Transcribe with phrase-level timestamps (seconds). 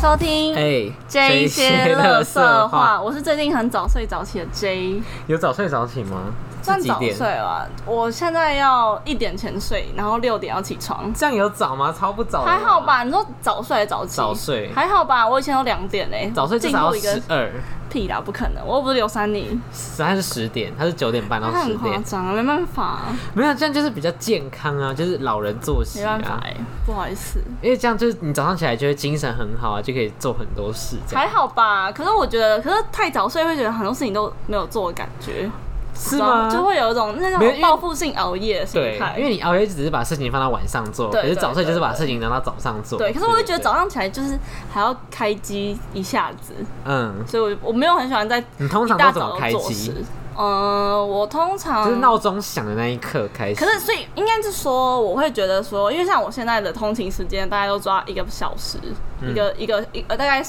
[0.00, 2.98] 收听哎，这一些垃乐色话。
[2.98, 6.32] 我是最近很早睡早起的 J，有早睡早起吗？
[6.62, 6.98] 算早？
[7.00, 7.68] 睡了。
[7.86, 11.94] 我现在要一点前睡，然后六点要起床，这样有早吗？
[11.96, 12.80] 超不早的还好？
[12.80, 13.02] 吧？
[13.02, 14.16] 你说早睡还是早起？
[14.16, 15.28] 早睡还好吧？
[15.28, 17.50] 我以前都两点嘞，早睡至少要十二，
[17.88, 18.64] 屁啦，不可能！
[18.64, 19.60] 我又不是刘三妮，
[19.98, 22.02] 他是十点，他是九点半到十点。
[22.04, 23.00] 张啊，没办法，
[23.34, 26.40] 没有，这样就是比较健康啊，就是老人作息没办法
[26.86, 30.96] 不好意思，因为这样就是你早上起来就会精神很好啊，就可以做很多事。
[31.12, 31.90] 还好吧？
[31.90, 35.50] 可是我觉得，可是太早睡会觉得很多事情都没有做的感觉，
[35.94, 36.48] 是吗？
[36.50, 39.14] 就会有一种那种报复性熬夜的心对态，。
[39.18, 42.98] 因为你熬夜只是把事情放到晚上做，对可是早睡就是把事情拿到早上做。
[42.98, 44.38] 对，可是我会觉得早上起来就是
[44.72, 50.04] 还要开机一下子，嗯，所以我我没有很喜欢在你通常一大都怎么开早就做事机？。
[50.42, 53.62] 嗯，我通常就是闹钟响的那一刻开始。
[53.62, 58.78] 可是，所以应该是说，我会觉得说，因为像我现在的通勤时间，大概都抓一个小时，
[59.20, 60.42] 嗯一个一个一呃，大概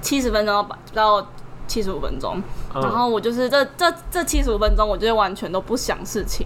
[0.00, 1.26] 七十分钟到
[1.68, 2.42] 七十五分钟。
[2.74, 6.44] 嗯然后我就是这这这七十五分钟，我就是完全都不想事情，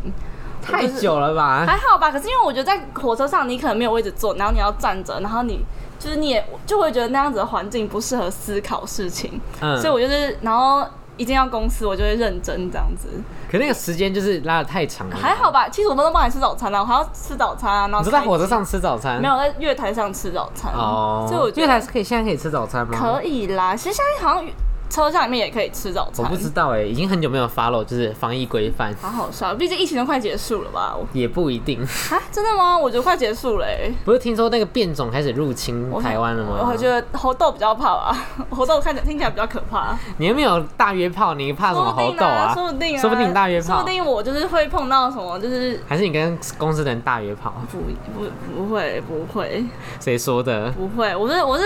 [0.60, 1.64] 太久了吧？
[1.66, 2.10] 还好吧。
[2.10, 5.64] 可是因为我觉得在火车上，你可能没有位置坐，然后你要站着，然后你
[5.98, 10.86] 就是你也就会觉得那样子的环境不适合思考事情，嗯，所以我就是然后。
[11.18, 13.06] 一进到公司，我就会认真这样子，
[13.50, 15.14] 可那个时间就是拉的太长了。
[15.14, 15.68] 还好吧？
[15.68, 19.20] 七十五分钟帮你吃早餐啊，我还要吃早餐啊，然后你是在开火车上吃早餐？
[19.20, 22.98] 没有在月台上吃早餐哦，所以我觉得月台是可以现在可以吃早餐吗？
[22.98, 23.76] 可以啦。
[23.76, 24.44] 其实现在好像
[24.92, 30.94] 车厢里面也可以吃早餐，我不知道哎，已经很久没有 follow 就是防疫规范，好好笑，毕竟疫情都快结束了吧？
[31.14, 31.80] 也不一定。
[31.82, 32.76] 啊，真的吗？
[32.76, 33.90] 我觉得快结束了、欸。
[34.04, 36.68] 不是听说那个变种开始入侵台湾了吗？
[36.70, 39.96] 我觉得猴痘比较怕吧， 猴痘看起来听起来比较可怕。
[40.18, 42.52] 你又没有大约炮，你怕什么猴痘啊？
[42.52, 47.54] 说不定啊，说不定你大约炮说不定我就是会碰到什么，就是还是你跟公司的人大约炮？
[47.70, 49.64] 不不不会不会
[49.98, 50.70] 谁说的？
[50.72, 51.64] 不会，我是我是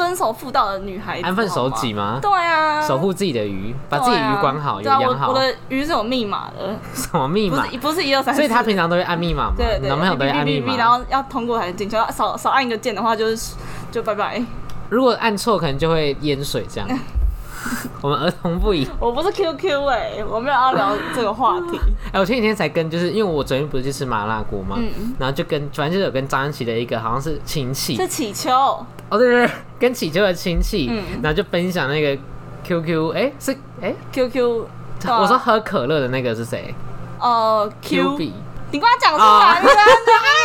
[0.00, 2.18] 遵守妇道的女孩子，安分守己吗？
[2.22, 5.38] 对啊，守护自己的鱼，把自己的鱼管好，有对啊，养好我我。
[5.38, 7.66] 的鱼是有密码的， 什么密码？
[7.82, 9.52] 不是一二三，所以他平常都会按密码吗？
[9.58, 10.88] 对对，你男朋友都会按密哔哔哔哔然。
[10.88, 13.54] 后要通过才能进去，要少少按一个键的话就是
[13.92, 14.42] 就拜拜。
[14.88, 16.88] 如果按错，可能就会淹水这样。
[18.00, 18.88] 我们儿童不宜。
[18.98, 21.78] 我不是 QQ 哎、我没有要聊这个话题。
[22.12, 25.14] 哎、我前几天才跟，就是因为我昨天不是去吃麻辣锅嘛，嗯。
[25.18, 28.50] 然后就跟反正就是有跟张安琪的一个好像是亲戚，是祈求。
[28.52, 28.86] 哦
[29.18, 31.20] 对对对，跟祈求的亲戚，嗯。
[31.22, 32.20] 然后就分享那个
[32.64, 34.64] QQ，哎、是哎、QQ，
[35.06, 36.74] 啊我说喝可乐的那个是谁？
[37.18, 38.32] 呃 Q，比，
[38.72, 39.82] 你跟他讲出哦来，你跟他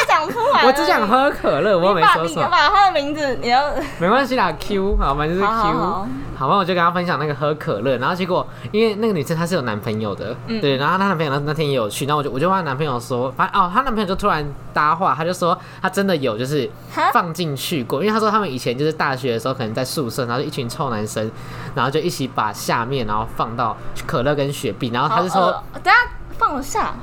[0.07, 0.65] 讲出来。
[0.65, 6.49] 我只想喝可乐，我没说什么，你把他的名字，你要没关系啦，Q 好，反正就是 Q，好。
[6.49, 10.59] 吧，我就跟他分享那个喝可乐，然后结果因为那个女生她是有男朋友的，嗯。
[10.59, 16.69] 对，然后她男朋友那那天也有去，然后我就我就问她男朋友说，反正哦，她男朋友就突然搭话，他就说他真的有就是
[17.13, 21.31] 放进去过，因为他说他们以前就是大学的时候可能在宿舍，然后就一群臭男生，
[21.73, 25.91] 然后就一起把下面然后放到可乐跟雪碧，然后他就说等下
[26.37, 26.93] 放得下。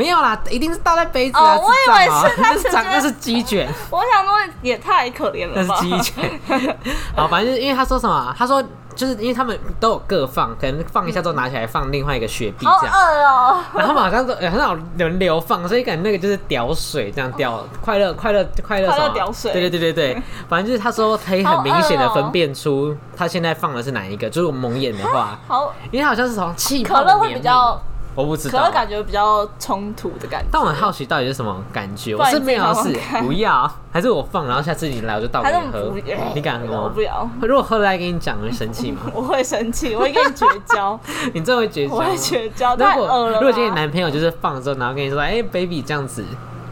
[0.00, 3.68] 没有啦，一定是倒在杯子啊，哦我以为是他那 是长那是鸡 卷。
[3.90, 5.82] 我想说也太可怜了那是。
[5.82, 6.40] 鸡卷。
[7.14, 8.62] 好，反正就是因为他说什么啊，他说
[8.94, 12.94] 就是因为他们都有各放，可能放一下之后拿起来放另外一个雪碧好这样。
[12.96, 13.58] 饿哦！
[13.74, 27.80] 然后他们好像都很好轮流放，所以感觉那个就是屌水这样掉，快乐快乐快乐快乐什么屌水对对对对对，反正就是他说可以很明显的分辨出他现在放的是哪一个，就是我蒙眼的话，好，因为好像是从气泡可乐会比较，
[28.14, 28.72] 我不知道可能。
[28.72, 30.48] 感觉比较冲突的感觉。
[30.50, 35.96] 但我很好奇到底是什么感觉，我然是没有要试你自己看看不要，还是我放，然后下次你来我就倒给还是你喝不，
[36.34, 37.00] 你敢喝吗我不？
[37.02, 39.00] 要，如果喝了再跟你讲，你会生气吗？
[39.14, 40.98] 我会生气，我会跟你绝交，
[41.34, 42.04] 你真的会绝交吗？
[42.04, 43.40] 我会绝交，如果恶了吧。
[43.40, 46.24] 如果今天你男朋友就是放了之后，然后跟你说，哎、b a b y 这样子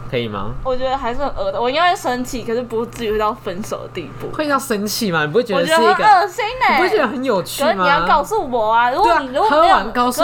[0.09, 0.51] 可以吗？
[0.63, 4.27] 我觉得还是很恶的，我应该会生气，可是不至于到分手的地步。
[4.35, 5.25] 会要生气吗？
[5.25, 6.03] 你不会觉我觉得是一个？
[6.03, 7.83] 恶心呢、你不会觉得很有趣可是吗？
[7.83, 8.89] 你要告诉我啊！
[8.91, 9.77] 如果你、如果没有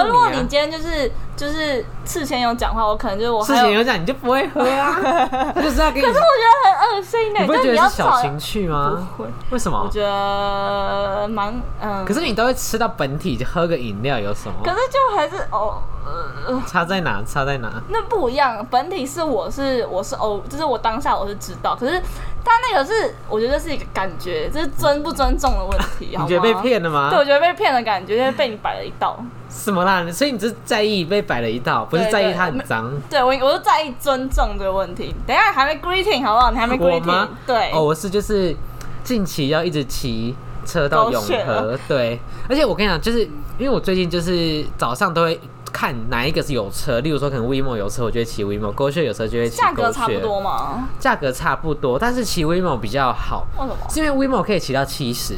[0.03, 4.95] 如果你今天就是就是事前有讲话，我可能就是我事前有讲，你就不会喝啊。
[5.53, 9.07] 他就是要给你，可是我觉得很恶心呢、你不会就你要觉得是小找情趣吗？
[9.17, 9.81] 不会，为什么？
[9.83, 14.55] 我觉得蛮嗯，可是你都会吃到本体，就喝个饮料有什么？
[14.63, 17.21] 可是就还是哦呃差在哪？
[17.25, 17.69] 差在哪？
[17.89, 22.01] 那不一样，本体是我是我是哦，就是我当下我是知道，可是
[22.45, 26.15] 他那个是我觉得是一个感觉，这是尊不尊重的问题。
[26.17, 26.53] 你觉得被？
[26.61, 27.19] 骗了吗对，？
[27.19, 29.19] 我觉得被骗的感觉，就是被你摆了一道。
[29.49, 30.05] 什么啦？
[30.11, 32.91] 所以你只是在意被摆了一道，不是在意它很脏。
[33.09, 35.13] 对我，我就在意尊重这个问题。
[35.27, 36.51] 等一下还没 greeting 好不好？
[36.51, 37.27] 你还没 greeting？
[37.45, 38.55] 对，哦，我是就是
[39.03, 42.19] 近期要一直骑车到永和，对，
[42.49, 43.21] 而且我跟你讲，就是
[43.57, 45.39] 因为我最近就是早上都会
[45.75, 50.19] 看哪一个是有车，例如说可能 WeMo 有车，我就会骑 WeMo；狗血有车就会骑狗价格差不。
[50.21, 50.87] 多嘛？
[50.97, 53.75] 价格差不多，但是骑 WeMo 比较好，为什么？
[53.89, 55.35] 是因为 WeMo 可以骑到七十。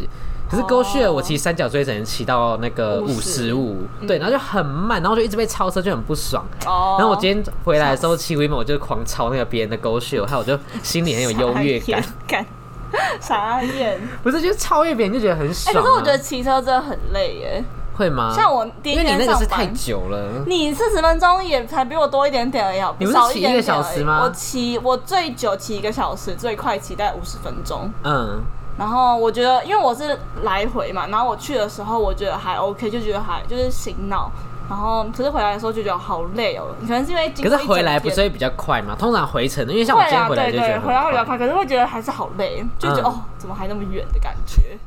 [0.47, 6.45] 可是哦 Go Share 我骑三角锥只能骑到那个五十五，对，然后就很慢，然后就一直被超车，就很不爽。
[6.67, 12.45] 哦，然后我今天回来的时候骑 WeMo 我就狂超那个别人的 Go Share，还有我就心里很有优越感，感，
[13.19, 13.99] 傻眼。
[14.21, 15.81] 不是就是超越别人就觉得很哎、爽、啊。
[15.81, 17.63] 可是我觉得骑车真的很累耶。
[17.97, 18.31] 会吗？
[18.35, 27.91] 像我第一因为你天上那个是太，久了，你四十分钟也才比我多一点点而已，好你不是少骑一点点而已小时吗我骑我最久骑一个小时，最快骑大概五十分钟。
[28.03, 28.39] 嗯，
[28.77, 34.31] 然后我觉得，因为我是来回嘛，然后我去的时候我觉得还 OK，就觉得还就是醒脑。
[34.69, 38.93] 然后可是回来的时候就觉得好累哦，可能是因为经过一可是回来不是会比较快吗？
[38.99, 41.37] 通常回程的，因为像我今天回来对对，就觉得回来会比较很快。
[41.37, 44.77] 快，可是会觉得还是好累，就觉得、嗯哦，怎么还那么远的感觉。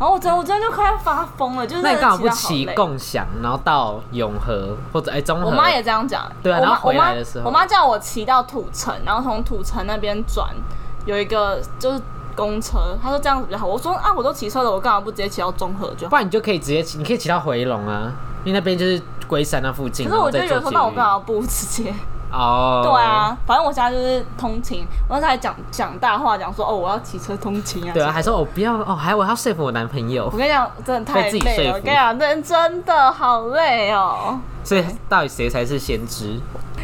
[0.00, 5.46] 然后我真的我真的就快要发疯了，就是那你干嘛不骑骑共享，然后到永和或者哎中和？
[5.46, 6.24] 我妈也这样讲。
[6.42, 10.48] 对啊然后回来的时候我妈叫我骑到土城，然后从土城那边转，
[11.04, 12.00] 有一个就是
[12.34, 13.66] 公车，她说这样子比较好。
[13.66, 16.08] 我说啊，我都骑车了，我干嘛不直接骑到中和就好？
[16.08, 18.10] 不然你就可以直接骑，你可以骑到回龙啊，
[18.42, 20.08] 因为那边就是龟山那附近。
[20.08, 21.94] 可是我就然后再坐有时候，那我干嘛不直接？
[22.32, 27.92] 哦，对，啊，反正我现在就是通勤，我那时候还讲讲大话，讲说哦，我要骑车通勤啊。
[27.92, 31.74] 对啊，还说我不要哦，还我要说服我男朋友我，跟你讲，真的太累了。
[31.74, 34.38] 我跟你讲，人真的好累哦。
[34.62, 36.38] 所以到底谁才是先知？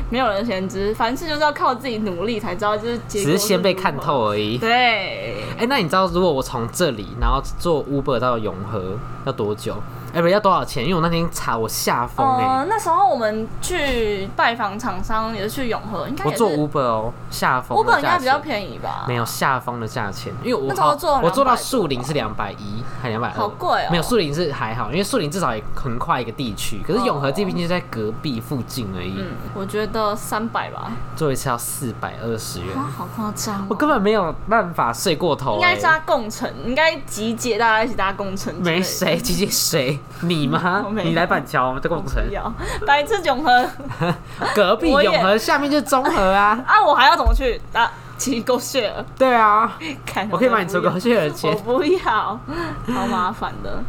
[0.09, 3.97] 没有人先知，凡事就是要靠自己努力才知道，就是只是先被看。
[3.99, 4.57] 透而已。
[4.59, 9.75] 对，哎、那你知道如果我从这里然后坐 Uber 到永和要多久？
[10.17, 10.83] 哎、要多少钱？
[10.83, 19.05] 因为我那天查我下风哎、呃，那时候我们去拜访厂商，也是去永和，应该我做 Uber 哦，下风的 Uber 应该比较便宜吧？
[19.07, 33.67] 没有下风的价钱，因为我那时候坐我做到树林是两百一，还两百二，好贵哦没有树林是还好，因为树林至少也横跨一个地区，可是永和这边就在隔壁附近而已，嗯，我觉得三百吧，坐一次要四百二十元，啊，好夸张哦。
[33.69, 38.55] 我根本没有办法睡过头、欸，应该是搭共乘，应该集结大家一起搭共乘。
[38.61, 39.99] 没谁，集结谁？
[40.23, 42.23] 你吗你来板桥我们这工程
[42.87, 43.69] 白痴永和
[44.55, 46.59] 隔壁我也永和下面就是中和啊。
[46.67, 46.83] 啊！
[46.85, 48.93] 我还要怎么去啊骑狗血？
[49.19, 49.77] 对啊，
[50.07, 51.57] 看，我可以帮你出狗血的我钱。
[51.59, 52.41] 不要，
[52.95, 53.83] 好麻烦的。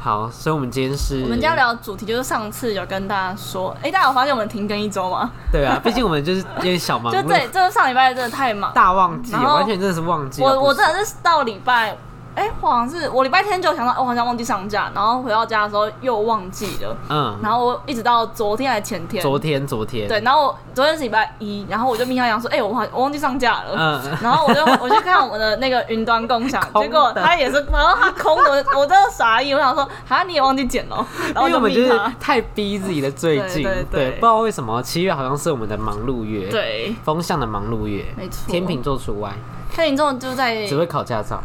[0.00, 5.30] 好，所以我们今天是，我们今天聊的主题就是上次有跟大家说，哎、大家有发现我们停更一周吗？
[5.50, 10.42] 对啊，毕竟我们就是有点小忙就这碌，这上礼拜真的太忙，大忘记，然后完全真的是忘记。
[10.42, 11.96] 我我真的是到礼拜，
[12.34, 23.74] 哎、我好像是我礼拜天就想到，我好像忘记上架，然后回到家的时候又忘记了，嗯，然后我一直到昨天还前天，昨天昨天，对，然后我昨天是礼拜一，然后我就密他讲说，哎、我好我忘记上架了。
[23.76, 34.10] 嗯，然后我就我就看我们的那个云端共享， 结果他也是，然后他空的，我我真的傻眼，我想说，啊你也忘记剪了，然后因为我们就是太逼自己了，最近对。
[34.14, 38.50] 不知道为什么七月好像是我们的忙碌月，，对，风向的忙碌月，没错。
[38.50, 39.32] 天秤座除外，
[39.72, 41.42] 天秤座就在只会考驾照，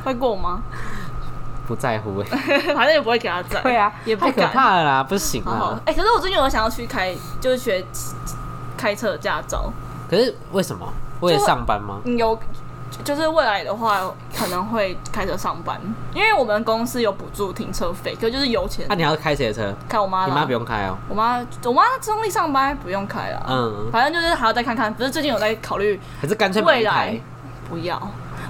[0.04, 0.62] 会过吗？
[1.66, 2.26] 不在乎哎。
[2.74, 4.50] 反正也不会给他载，会啊，太可也不敢。
[4.50, 5.80] 怕了啦，不行好好，啊。
[5.86, 7.84] 哎、可是我最近有想要去开，就是学
[8.76, 9.72] 开车的驾照，
[10.08, 10.86] 可是为什么？
[11.20, 12.00] 为了上班吗？
[12.04, 12.38] 嗯有。
[13.04, 14.00] 就是未来的话，
[14.36, 15.80] 可能会开车上班，
[16.12, 19.72] 因为我们公司有补助停车费，可是就是油钱那、你要开谁的车？
[19.88, 20.26] 开我妈。
[20.26, 20.96] 你妈不用开哦。
[21.08, 24.92] 我妈，我妈中立上班不用开了，嗯，反正就是还要再看看。
[24.92, 27.20] 不是最近有在考虑还是干脆买未来台。
[27.70, 27.96] 不要，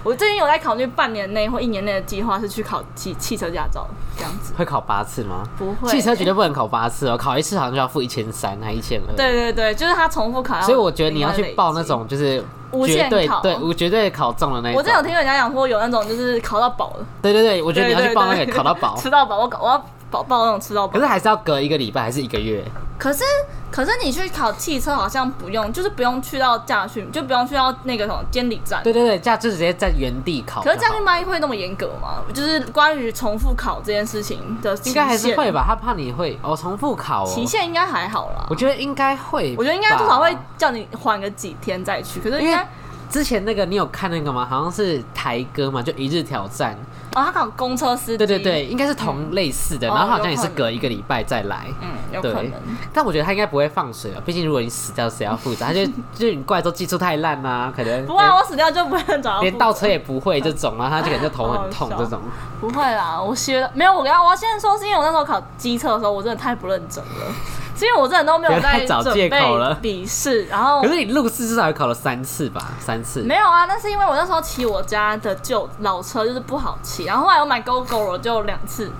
[0.03, 5.43] 我最近有在考虑半年内或一年内的计划是去考汽汽车驾照这样子，会考八次吗？
[5.59, 9.15] 不会汽车绝对不能考八次哦，考一次好像就要付一千三还一千二。。
[9.15, 14.79] 对对对，就是他重复考，所以我觉得你要去报那种就是绝无限考对对，无绝对考中了那一种。
[14.79, 21.01] 我真有听人家讲说有那种就是考到饱的，对对对，我觉得你要去报那个考到饱， 吃到饱，我我要报报那种吃到饱可。
[21.01, 22.65] 是还是要隔一个礼拜还是一个月？
[22.99, 23.25] 可是
[23.71, 28.83] 可是你去考汽车好像不用，就是不用去到驾训，就不用去到那个什么监理站。
[28.83, 30.63] 对对对，这样就直接在原地考。
[30.63, 32.23] 可是驾训班会那么严格吗？
[32.35, 35.65] 就是关于重复考这件事情的应该还是会吧？
[35.67, 37.27] 他怕你会哦重复考哦。
[37.27, 38.55] 期限应该还好啦我。
[38.55, 42.69] 觉得应该会，我觉得应该至少会叫你缓个几天再去，可是应该
[43.11, 44.47] 之前那个你有看那个吗？
[44.49, 46.75] 好像是台歌嘛，就一日挑战。
[47.17, 51.67] 哦，他考公车司机，对对，对，应该是同类似的，哦然后好像也是隔一个礼拜再来。
[51.81, 52.53] 嗯，有可对能。，
[52.95, 55.67] 但我觉得他应该不会放水了，毕竟如果你死掉，谁要负责？
[55.67, 59.41] 他就就是你过来之后技术太烂啦、可能不会啊，我死掉就不会找到。
[59.41, 62.21] 连倒车也不会这种，然 后他就可能就头很痛这种。
[62.61, 63.93] 不会啦，我学了没有？
[63.93, 67.35] 我跟他，我要现在说是因为我那时候考机测的时候，我真的太不认真了，
[67.81, 72.61] 是因为我真的都没有在找借口了笔试，然后可是你路试至少也考了三次吧？
[72.79, 73.23] 三次。
[73.23, 78.93] 没有啊，那是因为我那时候骑我家的旧老车就是不好骑，然后后来我买 GoGo 就两次，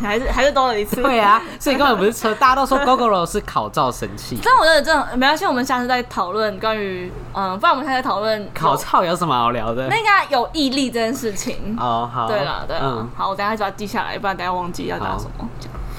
[0.00, 1.02] 还是还是多了一次。
[1.02, 4.38] 对啊， 所以根本不是车，大家都说 GoGoRo 是考照神器。
[4.42, 9.86] 但我觉得这种没关系，我们下次再讨论关于嗯，不然我们下次讨论考照有什么好聊的？
[9.88, 11.76] 那应该有毅力这件事情。
[11.78, 15.46] 哦，好，对了，对了，嗯，好，我等下就要记下来，不然等下忘记要讲什么。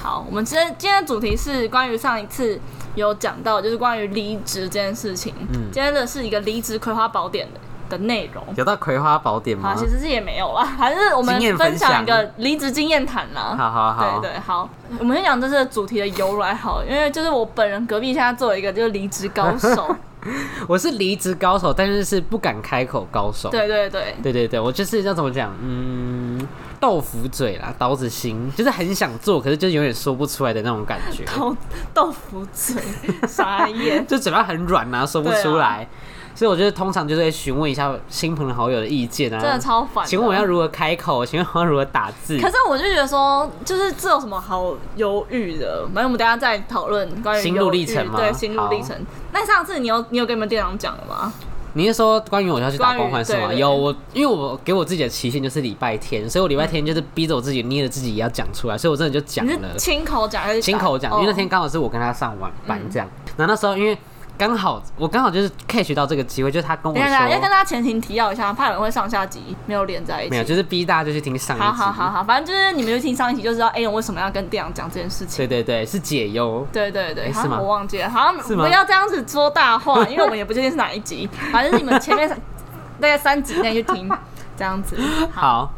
[0.06, 2.56] 好，我们今天今天的主题是关于上一次
[2.94, 5.34] 有讲到，就是关于离职这件事情。
[5.52, 7.58] 嗯今天的是一个离职葵花宝典的
[7.90, 8.40] 的内容。
[8.54, 9.70] 有到葵花宝典吗？
[9.70, 13.56] 啊，其实是也没有啦，还是我们分分享享一个离职经验谈啦。
[13.58, 14.70] 好好好，对对，好，
[15.00, 19.92] 我们先讲这次的主题的由来好，因为就是我本人隔壁现在做了一个就是离职高手，
[20.68, 23.50] 我是离职高手，但是是不敢开口高手。
[23.50, 26.46] 对对对，对对对，我就是要怎么讲，嗯，
[26.80, 31.56] 豆腐嘴啦，刀子心，就是很想做，可是就永远说不出来的那种感觉， 豆
[31.94, 32.82] 豆腐嘴，
[33.26, 34.06] 傻眼。
[34.06, 35.88] 就嘴巴很软啊，说不出来。
[36.34, 40.10] 所以我觉得通常就是会询问一下亲朋好友的意见啊，真的超烦的。
[40.10, 41.24] 请问我要如何开口？
[41.24, 42.38] 请问我要如何打字？
[42.38, 45.86] 可是我就觉得说，就是这有什么好犹豫的？
[45.94, 48.94] 反正我们等下再讨论关于心路历程嘛对，心路历程。
[49.32, 51.32] 那上次你有你有跟你们店长讲了吗？
[51.76, 53.52] 你是说关于我要去打工还是吗？
[53.52, 61.50] 有我，因为我给我自己的期限就是礼拜天，所以我礼拜天就是逼着我自己捏着自己也要讲出来，所以我真的就讲了，亲口讲还是亲口讲，因为那天哦。
[61.50, 63.06] 刚好是我跟他上晚班这样，
[63.36, 63.96] 然后那时候因为
[64.38, 70.30] 刚好我刚好就是 catch 到这个机会，就是他跟我等一下，等一下要跟说大家前情提要一下，怕有人会上下集没有连在一起。
[70.30, 75.38] 没有，就是逼大家就去听上一集，好好好好，反正就是你们就听上一集就知道 A 人为什么要跟店长讲这件事情。
[75.38, 76.66] 对对对，是解忧。
[76.72, 84.10] 对对对，是吗像我忘记了，好像不要这样子说大话， 因为我们也不确定是哪一集，反正你们前面大概三集内去听
[84.56, 84.96] 这样子。
[85.32, 85.72] 好，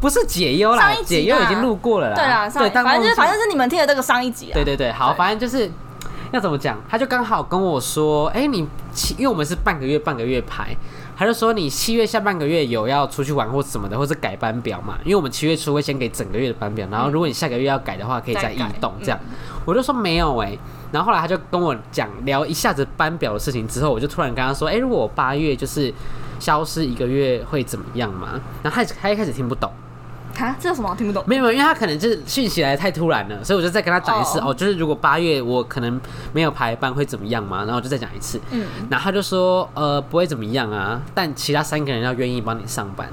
[0.00, 2.14] 不是解忧啦上一，集解忧已啦经录过了啦。
[2.16, 4.54] 对啦，上一但反正就是反正是你们听的这个上一集啊。
[4.54, 5.70] 对对对，好，反正就是
[6.34, 10.74] 要怎么讲，他就刚好跟我说，哎、你七，因为我们是半个月半个月排，
[11.14, 19.20] 他就说你七月下半个月有要出去玩或什么的，或是改班表嘛，因为我们七月初会先给整个月的班表，然后如果你下个月要改的话，可以再异动这样。
[19.66, 20.56] 我就说没有哎、
[20.90, 25.92] 然后后来他就跟我讲聊一下子班表的事情之后，我就突然跟他说，哎、如果我八月就是
[26.40, 28.40] 消失一个月会怎么样嘛？
[28.62, 29.70] 然后他他一开始听不懂。
[30.38, 31.22] 啊，这有什么好听不懂？
[31.26, 36.00] 没有，没有，因为他可能就是讯息来得太突然了，所以我就再跟他讲一次哦哦就是如果八月我可能
[36.32, 43.08] 没有排班会怎么样嘛，然后我就再讲一次，嗯，然后他就说呃不会怎么样啊，但其他三个人要愿意帮你上班，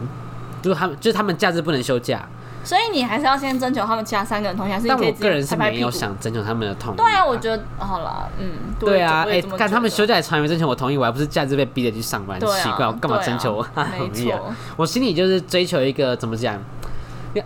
[0.62, 2.28] 就是他们就是他们假日不能休假，
[2.64, 5.90] 所以你还是要先征求他们其他三个人同意，还是但我个人是没有。
[5.92, 6.98] 想征求他们的同意。
[6.98, 14.38] 对啊，我觉得好了，嗯，对啊，哎、看他们休假也从来没征求我同意，我还不是假日被逼着去上班，啊奇怪，我干嘛征求我同意啊？
[14.40, 16.58] 错，我心里就是追求一个怎么讲？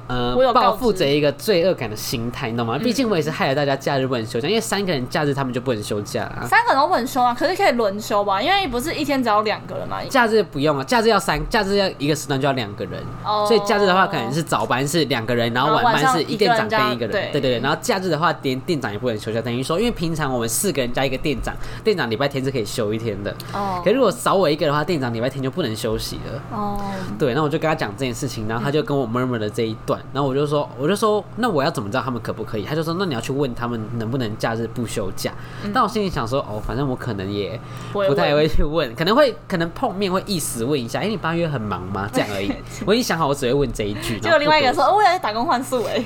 [0.07, 2.77] 呃我有，告知报复着一个罪恶感的心态，你懂吗？
[2.77, 6.45] 嗯毕竟我也是害了大家假日不能休假，因为三个人假日他们就不能休假啊。
[6.47, 8.41] 三个人都不能休啊，可是可以轮休吧？
[8.41, 9.97] 因为不是一天只要两个人嘛。
[10.09, 17.59] 假日不用啊，假日要三，假日要一个时段就要两个人，哦所以假日的话可能是早班是两个人，然后晚班是一店长跟一个人，对对对。
[17.59, 26.41] 然后假日的话，连店长也不能休假，等于说，因为平常我们四个人加一个店长，店长礼拜天是可以休一天的，哦可是如果少我一个的话，店长礼拜天就不能休息了。
[26.51, 26.79] 哦，
[27.17, 32.63] 对，那我就跟他讲这件事情，然后他就跟我 murmur 了这一段，然后我就说，我就说，那我要怎么知道他们可不可以？
[32.63, 35.31] 他就说，那你要去问他们能不能假日不休假。
[35.73, 37.59] 但我心里想说，哦，反正我可能也
[37.91, 42.09] 不太会去问，可能会可能碰面会意思问一下，哎、你八月很忙吗？
[42.13, 42.51] 这样而已。
[42.85, 44.19] 我已经想好，我只会问这一句。
[44.19, 46.03] 结果另外一个人说，哦，我也在打工换宿哎，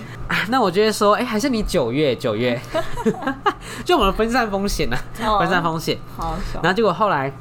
[0.49, 2.59] 那我就会说，哎、还是你九月九月，
[3.83, 5.97] 就我们分散风险啊，哦分散风险。
[6.15, 7.31] 好然后结果后来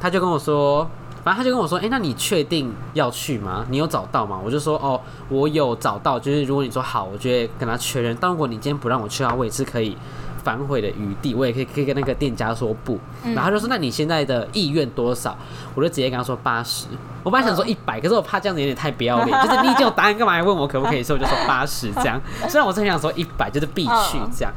[0.00, 0.88] 他就跟我说，
[1.24, 3.64] 反正他就跟我说，哎、那你确定要去吗？
[3.70, 4.40] 你有找到吗？
[4.44, 8.16] 我就说，哦，我有找到，就是如果你说好，我就会跟他确认。
[8.20, 9.96] 但如果你今天不让我去的话，我也是可以
[10.42, 12.98] 反悔的余地，我也可以可以跟那个店家说不。
[13.22, 15.36] 然后他就说，那你现在的意愿多少？
[15.76, 16.86] 我就直接跟他说八十。
[17.22, 21.02] 我本来想说一百、可是我怕这样子有点太不要脸，就是你已经有答案，干嘛还问我可不可以？
[21.04, 22.20] 所以我就说八十这样。
[22.48, 24.52] 虽然我真的想说一百，就是必去嗯这样。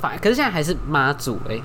[0.00, 1.60] 反可是现在还是妈祖哎、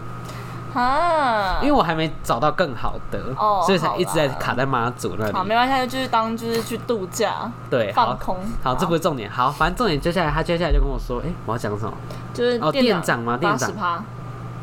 [0.79, 5.49] 啊，因为我还没找到更好的，哦所以才一直在卡在妈祖那好，里。
[5.49, 8.37] 没关系，就是当就是去度假对，好放，空。
[8.63, 9.29] 好，这不是重点。
[9.29, 11.93] 好，反正重点接下来他接下来就跟我说，哎、我要讲什么？
[12.33, 14.03] 就是哦店长吗店长十趴，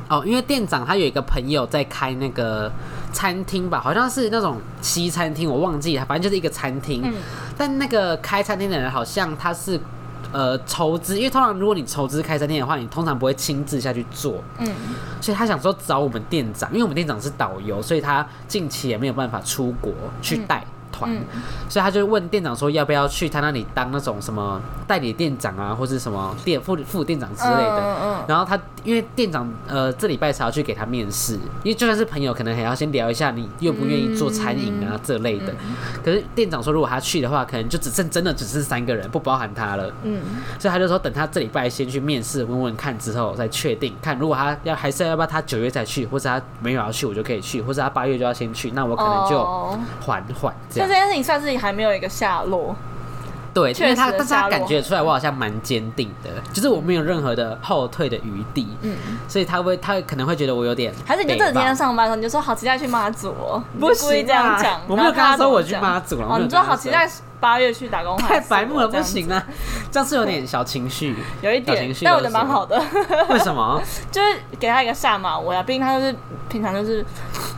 [0.09, 2.71] 哦，因为店长他有一个朋友在开那个
[3.12, 7.02] 餐厅吧，好像是那种西餐厅，我忘记了，反正就是一个餐厅。
[7.04, 7.14] 嗯
[7.57, 9.78] 但那个开餐厅的人好像他是
[10.33, 14.67] 呃筹资，因为通常如果你筹资开餐厅的话，你通常不会亲自下去做，嗯，
[15.21, 21.25] 所以他想说找我们店长，因为我们店长是导游，所以他近期也没有办法出国去带团，嗯
[21.69, 27.81] 所以他就问店长说要不要去他那里当那种什么代理店长啊，或者什么店副副店长之类的。
[27.81, 35.53] 嗯嗯然后他因为店长呃这礼拜才要去给他面试，因为就算是朋友，可能还要先聊一下你愿不愿意做餐饮啊、这类的。
[36.05, 39.93] 可是店长说，如果他去的话，可能就只剩真的只剩三个人，不包含他了。
[40.03, 40.23] 嗯，
[40.59, 51.03] 所以他就说，等他这礼拜先去面试问问看之后再确定，看如果他要还是要不要他九月再去，或者他没有要去，我就可以去，或者他八月就要先去，那我可能就哦缓缓这样所以这。
[51.03, 52.77] 件事情算是还没有一个下落。
[53.55, 58.67] 对，因为他但是他感觉出来我好像蛮坚定的，就是我没有任何的后退的余地。
[58.81, 58.97] 嗯，
[59.29, 64.81] 所以他会，他可能会觉得我有点，还是你就这几天上班的时候，你就说好期待去妈祖哦，不故意行啊这样讲。
[64.89, 67.07] 我没有跟他说我去妈祖了，哦，你说好期待
[67.43, 69.45] 八月去打工，太白目了，不行啊，
[69.91, 72.81] 这样是有点小情绪，有一点但我觉得蛮好的，
[73.29, 73.83] 为什么？
[74.13, 76.15] 就是给他一个下马威啊，毕竟他就是
[76.49, 77.03] 平常就是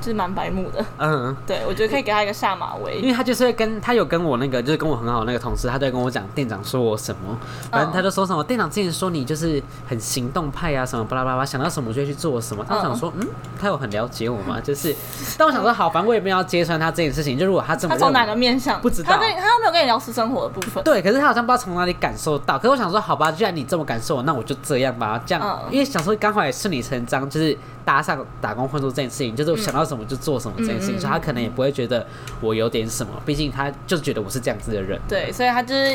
[0.01, 3.09] 就是蛮白目的，嗯，对我觉得可以给他一个下马威因。
[3.09, 7.39] 为他就是会跟他有跟我那个就是跟我很好的那个同事，他都会跟我讲店长说我什么，
[7.71, 12.65] 反正他就说什么店长之前说你就是很行动派啊，什么巴拉巴拉，想到什么就会去做什么。
[12.67, 13.29] 他想说，嗯，
[13.61, 14.59] 他有很了解我吗？
[14.63, 14.97] 就是，
[15.37, 17.39] 但我想说，好，反正我也没有要揭穿他这件事情。
[17.39, 18.81] 就如果他这么他从哪个面向？
[18.81, 20.83] 不知道他他没有跟你聊私生活的部分。
[20.85, 22.57] 对，可是他好像不知道从哪里感受到。
[22.57, 25.21] 可是我想说，好吧，既然你这么感受，那我就这样吧。
[25.27, 32.07] 这样，嗯因为想说刚好也顺理成章，就是搭上打工换宿这件事情，就是我想到什么就做什么这件事情，所以他可能也不会觉得
[32.41, 34.99] 我有点什么，毕竟他就觉得我是这样子的人。
[35.09, 35.91] 对，所以他就是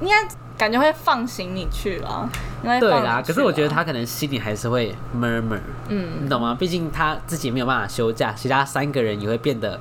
[0.00, 2.28] 应该感觉会放行你去了，
[2.62, 6.54] 因为对啦可是我觉得他可能心里还是会 murmur，嗯你懂吗？
[6.58, 9.80] 毕竟他自己没有办法休假，其他三个人也会变得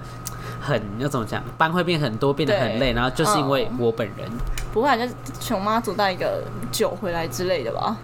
[0.60, 4.30] 很要怎么讲，班会变很多，变得很累，然后就是因为我本人。
[4.74, 7.98] 不会啊，就是穷妈组带一个酒回来之类的吧？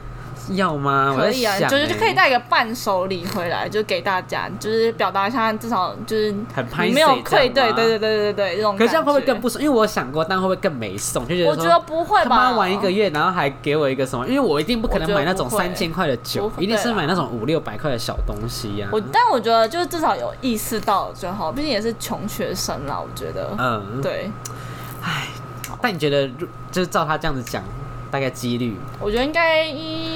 [0.55, 1.13] 要吗？
[1.17, 8.77] 可以啊，想就是就可以欸带一个伴手礼回来，就给大家，就是表达一下，至少就是很没有愧对，对对对对对，这种。
[8.77, 9.39] 可是这样会不会更？
[9.39, 9.63] 不爽？
[9.63, 11.27] 因为我想过，但会不会更没送？
[11.27, 12.35] 就觉得我觉得不会他吧。
[12.37, 14.27] 妈玩一个月，然后还给我一个什么？
[14.27, 23.49] 因为我一定不可能买那种三千块的酒一定是买那种五六百块的小东西呀、我，但我觉得就是至少有意识到就好，毕竟也是穷学生啦，我觉得。
[23.57, 24.31] 嗯，对，
[25.81, 27.63] 但你觉得，如就是照他这样子讲，
[28.15, 29.67] 大概几率我觉得应该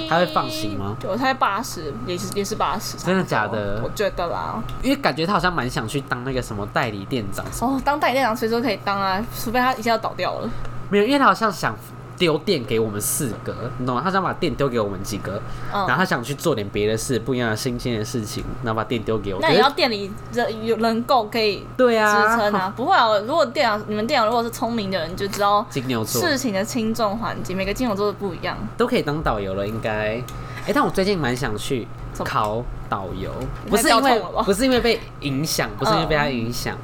[0.08, 0.96] 他会放行吗？
[1.06, 2.96] 我猜八十，也是也是八十。
[2.98, 4.64] 真的假的我觉得啦。
[4.82, 10.50] 因为感觉他好像蛮想去当那个什么代理店长，哦，当代理店长随时都可以当啊，除非他一下就倒掉了。
[10.90, 11.76] 没有，因为他好像想
[12.20, 14.02] 丢店给我们四个，你懂吗？
[14.04, 15.42] 他想把店丢给我们几个，
[15.74, 19.40] 嗯然后他想去做点别的事，不一样的新鲜的事情，然后把店丢给我。
[19.40, 22.74] 可是那也要店里人有人够可以支对啊，撑啊。
[22.76, 28.58] 不会啊，如果店长你们店长如果是聪明的人，就知道 金牛座事情的轻重缓急，每个金牛座都不一样。
[28.78, 30.22] 都可以当导游了，应该。
[30.68, 31.88] 哎、但我最近蛮想去
[32.24, 33.32] 考导游，
[33.64, 36.78] 你不是因为不是因为被影响，不是因为被他嗯影响，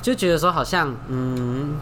[0.00, 1.76] 就觉得说好像嗯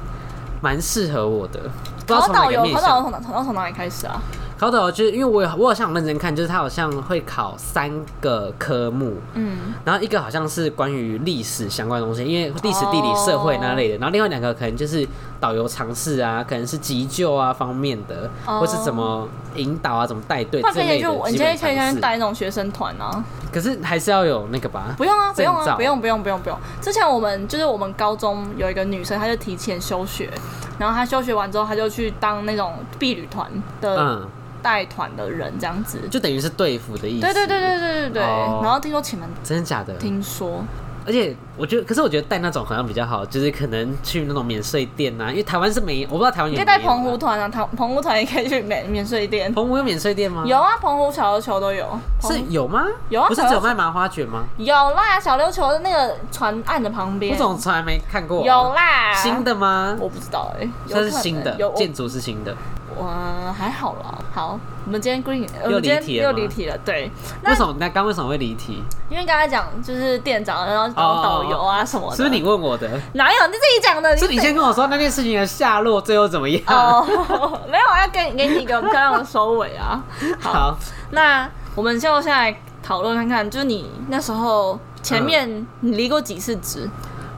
[0.61, 1.71] 蛮适合我的。
[2.07, 4.23] 不知道从哪考导游，考导游从哪从从哪里开始啊？
[4.59, 7.91] 考导游就是因为我有我好像有认真看，就是他好像会考三
[8.23, 13.99] 个科目，嗯，然后一个好像是关于历史相关的东西，因为历史、地理、社会那类的。
[13.99, 15.07] 然后另外两个可能就是
[15.39, 21.57] 导游常识啊，可能是急救啊方面的，哦或是怎么引导啊，怎么带队那可以这类的你可以。
[21.59, 23.23] 可以先带那种学生团啊。
[23.53, 24.95] 可是还是要有那个吧？
[24.97, 26.59] 不用啊，不用啊，不用不用不用不用。
[26.81, 30.31] 之前我们就是我们高中有一个女生，她就提前休学，
[30.79, 34.29] 然后他休学完之后，他就去当那种婢旅团的嗯，
[34.63, 36.01] 带团的人，这样子。
[36.11, 37.21] 就等于是对付的意思。
[37.21, 38.23] 对对对对对对对。
[38.23, 39.95] 哦然后听说前门，真的假的？
[39.95, 40.63] 听说
[41.07, 49.53] 而且我觉得，可是我觉得带那种好像比较好，就是可能去那种免税店啊，因为台湾是没，我不知道台湾有没有你可以带澎湖啦团啊，澎澎湖团也可以去免免税店。
[49.55, 50.43] 澎湖有免税店吗？
[50.45, 51.87] 有啊，澎湖小琉球都有。
[52.21, 52.85] 是有吗？
[53.09, 54.45] 有啊不是只有卖麻花卷吗？
[54.59, 58.45] 有啦，小琉球的那个船岸的旁边我怎么从来没看过？
[58.45, 59.15] 有啦。
[59.15, 59.97] 新的吗？
[60.01, 62.55] 我不知道哎、有这是新的有，建筑是新的。
[62.97, 64.19] 我还好啦。
[64.35, 66.79] 好，我们今天 green，我又们今天离题了又离题了。
[66.79, 67.11] 对，
[67.43, 67.75] 那为什么？
[67.79, 68.83] 那刚为什么会离题？
[69.11, 72.89] 因为刚才讲就是店长，然后然后导游啊什么的，是不是你问我的？
[73.13, 74.17] 哪有你自己讲的？
[74.17, 76.63] 是你先跟我说那件事情的下落，最后怎么样？
[76.67, 77.05] 哦，
[77.71, 80.03] 没有，我要给给你一个漂亮的收尾啊。
[80.41, 80.79] 好，好，
[81.11, 86.89] 那我们就现在讨论看看，就是你那时候前面你离过几次职？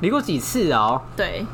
[0.01, 1.03] 离过几次哦？
[1.17, 1.45] 对，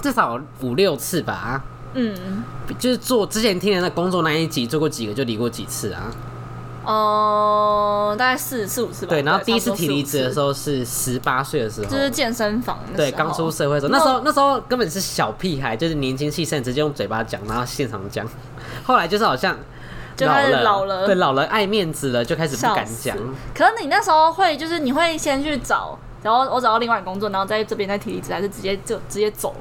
[0.00, 1.60] 至少五六次吧。
[1.94, 2.44] 嗯，
[2.78, 6.02] 就是做之前听的那工作那一集做过几个，就离过几次啊。
[6.84, 9.10] 哦，大概四四五次吧。
[9.10, 18.26] 对，然后第一次提离职的时候，是十八岁的时候，就是健身房对，刚出社会的时候，那时候那时候根本是小屁孩，就是年轻气盛，直接用嘴巴讲，然后现场讲。
[18.84, 19.56] 后来就是好像
[20.14, 23.16] 就开始了，老了对，老了爱面子了，就开始不敢讲。
[23.54, 29.54] 可是你那时候会，就是你会先去找，然后我找到另外一个工作，然后在这边再提离职，还是直接就直接走？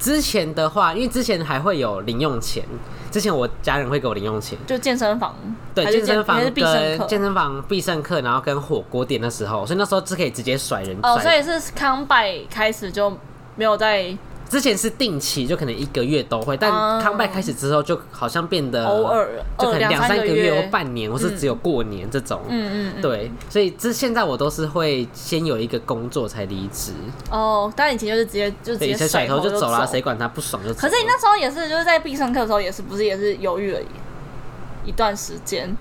[0.00, 2.64] 之前的话，因为之前还会有零用钱，
[3.10, 5.36] 之前我家人会给我零用钱，就健身房，
[5.74, 11.30] 对，健身房跟客健身房必胜客，然后跟火锅店的时候，所以那时候是可以直接甩人哦，所。
[11.30, 13.16] 以是康拜开始就
[13.54, 14.16] 没有在
[14.50, 22.40] 之前是定期，就可能一个月都会，但哦康拜开始之后，就好像变得偶尔，就可能呃两三个月月或半年，或是只有过年这种。
[22.48, 26.92] 嗯嗯嗯，对，所以这现在我都是会先有一个工作才离职，
[27.30, 30.74] 哦，但以前就是直接就直对，接甩头就就走了，谁管他不爽就。
[30.74, 33.78] 可是你那时候也是，就是在必胜客的时候，也是不是也是犹豫了
[34.84, 35.72] 一段时间，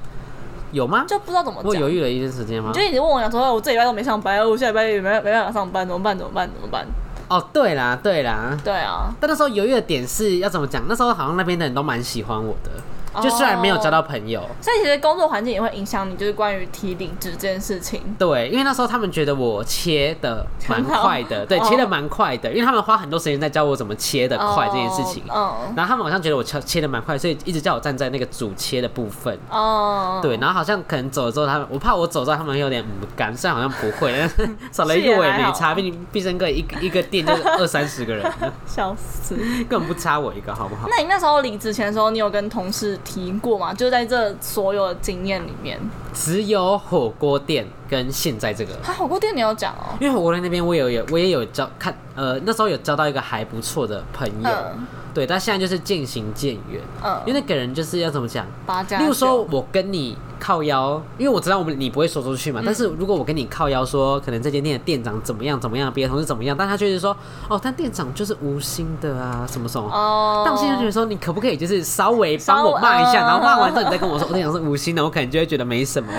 [0.72, 1.06] 有吗？
[1.08, 1.68] 就不知道怎么讲。
[1.68, 2.80] 我犹豫了一段时间吗就？
[2.82, 6.16] 一直问我讲说，哎我这礼拜都没上班，我下礼拜也没没办法上班，怎么办？
[6.16, 6.48] 怎么办？
[6.54, 6.86] 怎么办？
[7.30, 8.58] 哦，对啦，对啦。
[8.64, 10.84] 对啊，但那时候犹豫的点是要怎么讲？
[10.90, 12.82] 那时候好像那边的人都蛮喜欢我的，哦
[13.22, 18.02] 就虽然没有交到朋友，所以其实工作环境也会影响你，就是关于提离职这件事情。
[18.18, 25.24] 对，因为那时候他们觉得我切的蛮快的，对，哦切的蛮快的，因为他们花很多时间在教我怎么切的快这件事情。
[25.30, 29.34] 哦然后他们好像觉得我切切的蛮快，所以一直叫我站在那个主切的部分。
[29.50, 38.32] 嗯哦，对，然后好像可能走了之后，他们我怕我走之后他们有点不甘，虽然好像不会，但 是少了一个我也没差，毕竟必胜客一个一个店就是二三十个人，
[38.66, 39.36] 笑死。
[39.70, 40.88] 根本不差我一个，好不好？
[40.90, 43.74] 那你那时候离职前的时候，你有跟同事提过吗？
[43.74, 45.80] 就在这所有的经验里面，
[46.14, 49.98] 只有火锅店跟现在这个，他火锅店你有讲哦。
[50.00, 54.88] 因为火锅店那边我有有我也有交看，呃，那时候有交到一个还不错的朋友，嗯
[55.20, 58.46] 对，但现在就是渐行渐远，嗯，因为那个人就是要怎么讲？
[58.98, 62.62] 例如说，我跟你靠腰，因为我知道我们你不会说出嗯去嘛。
[62.66, 67.14] 但是如果我跟你靠腰说，可能这间店的店长怎么样怎么样，别的同事怎么样，但他就是说，
[67.50, 69.90] 哦，但店长就是无心的啊，什么什么。
[69.90, 76.10] 哦，但我现在就觉得说，你可不可以就是稍微帮我骂一下，然后骂完之后你再跟我说，我店长是无心的，我可能就会觉得没什么。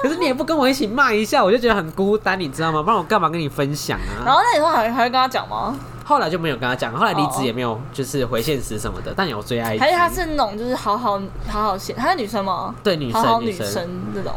[0.00, 2.80] 可是你也不跟我一起骂一下，我就觉得很孤单，你知道吗？
[2.80, 4.22] 不然我干嘛跟你分享啊？
[4.24, 5.74] 然后那你说还还会跟他讲吗？
[6.04, 9.78] 后来就没有跟他讲，后来离哦职也没有就是回现实什么的，但有追 IG。
[9.80, 12.74] 还是他是那种就是好好好好写，她是女生吗？
[12.82, 14.32] 对女生好好女女生生这种。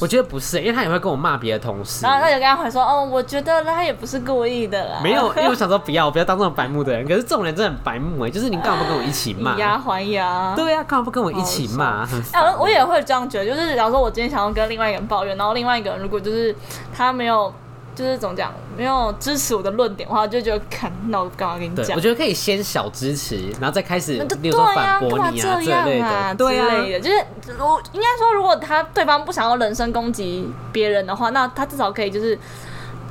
[0.00, 2.04] 我觉得不是，因为他也会跟我骂别的同事。
[2.04, 7.06] 然后他就跟他回说，哦，我觉得他也不是故意的啦，没有， 因为我想说不要，不要当这种白目的人。
[7.06, 9.58] 可是这种人真的很白目哎，就是你干嘛不跟我一起骂以？
[9.58, 10.54] 牙还牙。
[10.56, 12.06] 对啊，干嘛不跟我一起骂？
[12.06, 16.56] 很哎、我也会这样觉得，就是假如说我今天想要跟另外一个人抱怨，然后另外一个人如果就是
[16.96, 17.52] 他没有，
[17.94, 22.00] 就是怎么讲，没有支持我的论点的话，就觉得，看，那我干嘛跟你对，讲我？
[22.00, 27.16] 觉得可以先小支持，然后再开始，那就比如说对呀、反驳干嘛你啊这样类啊的，对啊，之类的，就是
[27.58, 32.38] 我应该说，如果他对方不想要人身攻击别人的话，那他至少可以就是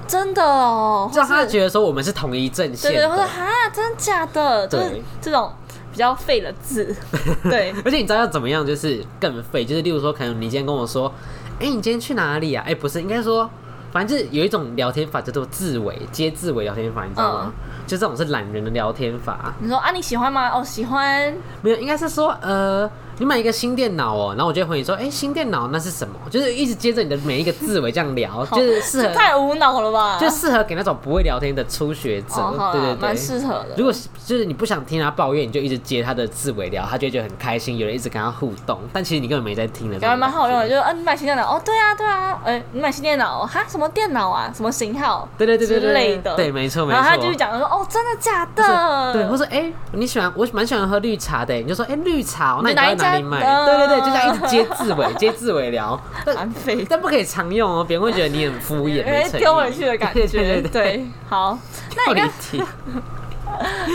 [0.08, 3.28] 真的哦，让他觉得说我们是同一阵线对对，或者的。
[3.28, 5.52] 哈，真假的，就是对这种
[5.92, 6.96] 比较废的字，
[7.44, 11.14] 对，而且你知道要怎么样，就是更废，就是例如说，可能你今天跟我说，
[11.60, 12.64] 哎、你今天去哪里啊？
[12.68, 13.50] 哎、不是，应该说，
[13.92, 17.54] 反正有一种聊天法叫做自伪，接自伪聊天法，你知道吗？
[17.88, 19.54] 就这种是懒人的聊天法。
[19.60, 20.50] 你说啊，你喜欢吗？
[20.54, 26.16] 哦，喜欢，没有，应该是说，呃，你买一个新电脑哦，然后我就会回你说，哎、新电脑那是什么？
[26.30, 30.18] 就是一直接着你的每一个字尾这样聊，就是适合，太无脑了吧？
[30.20, 33.16] 就适合给那种不会聊天的初学者，哦，好对对，蛮对。
[33.16, 33.76] 适合的。
[33.78, 33.94] 如果
[34.26, 40.00] 就是你不想听他抱怨，你就一直接他的字尾聊，他就会觉得很开心，有人一直跟他互动，但其实你根本没在听的。
[40.00, 46.96] 感觉蛮好用的，就是嗯、你买新电脑哦，对啊对啊，哎、你买新电脑哦哈，什么电脑啊，什么型号，对对对对对之类的，对，没错没错。
[46.96, 49.14] 然后他继续讲说，哦，真的假的？
[49.14, 53.40] 对，或者哎、你喜欢我蛮喜欢喝绿茶的，你就说哎、绿茶、哦，那你在哪里买？
[53.40, 56.54] 嗯对对对，就这样一直接字尾， 接字尾聊，但
[56.90, 60.28] 但不可以常用哦，别人会觉得你很敷衍，有 没丢回去的感觉。
[60.28, 61.58] 对对对对，好，
[61.96, 62.62] 那你看，题。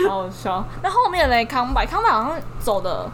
[0.08, 0.64] 好好笑。
[0.82, 3.06] 那后面嘞，康柏，康柏好像走的，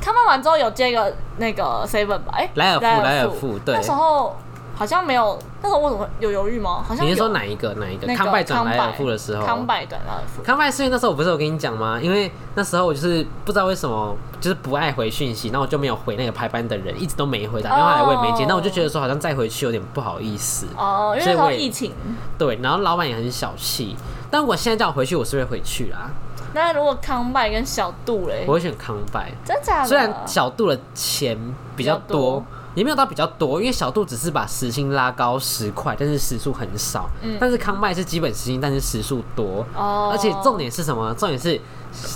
[0.00, 2.32] 康柏完之后有接一个那个 seven 吧？
[2.32, 4.34] 哎、莱尔富莱尔富对那时候
[4.78, 6.84] 好像没有，那时候为什么有犹豫吗？
[6.86, 8.06] 好像你是说哪一个哪一个？
[8.06, 10.40] 那个康拜转康莱尔富的时候，康拜转莱尔富。
[10.44, 11.98] 康拜是因为那时候我不是有跟你讲吗？
[12.00, 20.66] 因为那时候我就是不知道为什么就是不爱回讯息，然后我就没有回那个排班的人，一直都没回，打电话来我也没接，哦那我就觉得说好像再回去有点不好意思。
[20.76, 21.92] 哦，因为疫情。
[22.38, 23.96] 对，然后老板也很小气，
[24.30, 26.08] 但我现在叫我回去，我是会回去啦。
[26.54, 29.88] 那如果康拜跟小杜嘞我，会选康拜，真假的？
[29.88, 31.36] 虽然小度的钱
[31.76, 32.42] 比较多，
[32.74, 37.08] 也没有到比较多，因为小度只是把时薪拉高十块，但是时数很少。
[37.22, 39.66] 嗯但是康麦是基本时薪，但是时数多。
[39.74, 41.12] 哦，而且重点是什么？
[41.14, 41.60] 重点是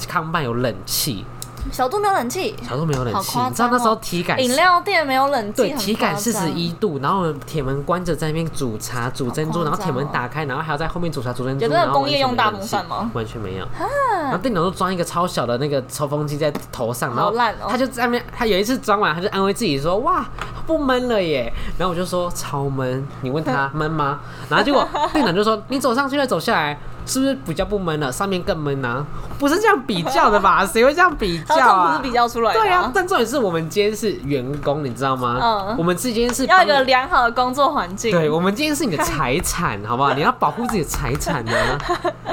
[0.07, 1.25] 康麦有冷气，
[1.71, 3.15] 小度没有冷气，小度没有冷气。
[3.15, 11.65] 好夸张哦你知道那时候体感是饮料店没有冷气，对很体感四十一度，然后我们铁门关着在那边煮茶、煮珍珠，然后铁门打开，然后还要在后面煮茶、煮珍珠。
[11.65, 13.67] 有那种然后工业用大风扇吗完全没有。
[14.11, 20.25] 然后电脑都装一个超小的那个抽风机在头上，然后好烂哦他就在那边，他有一次装完，他就安慰自己说：“哇，
[20.67, 24.21] 不闷了耶。”然后我就说：“超闷。”你问他 闷吗？
[24.49, 28.11] 然后结果店长就说：“你走上去再走下来。”是不是比较不闷了？
[28.13, 29.05] 上面更闷啊？
[29.39, 30.65] 不是这样比较的吧？
[30.67, 32.03] 谁会这样比较啊不啊是？
[32.03, 35.39] 比较出来的、对啊，，但重点是我们今天是员工，你知道吗？
[35.43, 38.11] 嗯我们之间是要一个良好的工作环境。
[38.11, 40.13] 对，我们今天是你的财产， 好不好？
[40.15, 41.53] 你要保护自己的财产呢、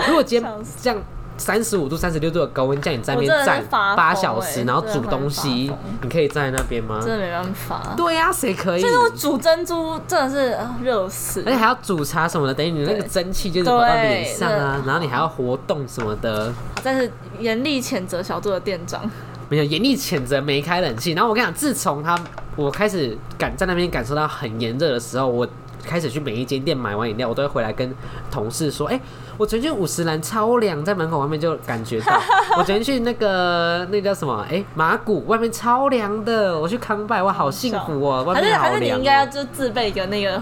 [0.07, 0.99] 如果今天 这样
[1.39, 5.71] 三十五度、三十六度的高温，叫你在那边站八小时，然后煮东西，
[6.01, 6.99] 你可以站在那边吗？
[7.01, 7.93] 真的没办法。
[7.95, 8.81] 对呀、谁可以？
[8.81, 16.53] 就是我煮珍珠真的是啊热死而，且还要煮茶什么的，等于你那个蒸汽就是跑到脸上啊，然后你还要活动什么的。
[16.83, 19.09] 但是严厉谴责小度的店长。
[19.47, 21.13] 没有严厉谴责没开冷气。
[21.13, 22.15] 然后我跟你讲，自从他
[22.55, 25.47] 我开始感在那边感受到很炎热的时候，我
[25.83, 27.91] 开始去每一间店买完饮料，我都会回来跟
[28.29, 28.99] 同事说：“哎、
[29.39, 32.13] 我昨天去五十岚超凉，在门口外面就感觉到。
[32.57, 34.45] 我昨天去那个那叫什么？
[34.51, 36.59] 哎、马古外面超凉的。
[36.59, 39.29] 我去康拜，我，好幸福哦、外还是面好凉、还是你应该要哦。
[39.31, 40.41] 就自备一个那个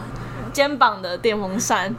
[0.52, 1.94] 肩膀的电风扇。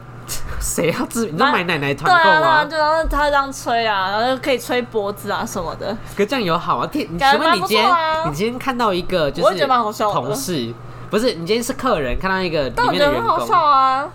[0.59, 1.27] 谁要自？
[1.27, 2.65] 你说买奶奶团购对啊，吗？
[2.65, 2.75] 就
[3.07, 5.95] 他这样吹啊，然后就可以吹脖子啊什么的。
[6.17, 6.87] 可这样有好啊？
[6.91, 9.65] 天，请问你今天、啊你今天看到一个就是
[9.97, 10.73] 同事，
[11.09, 14.09] 不是你今天是客人，看到一个里面的员觉得很好笑，啊，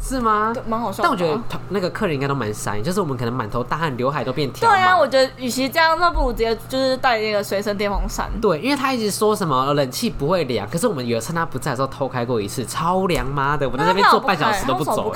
[0.00, 0.52] 是吗？
[0.66, 1.02] 蛮好笑。
[1.02, 8.30] 但我觉得那个客人应该都蛮傻眼，就是我们可能满头大汗，刘海都变条对啊，我觉得与其这样，那不如直接就是带那个随身电风扇。
[8.40, 15.12] 对，因为他一直说什么呃冷气不会凉，可是我们有一次他不在的时候偷开过一次，超凉妈的，我在那边坐半小时都不走、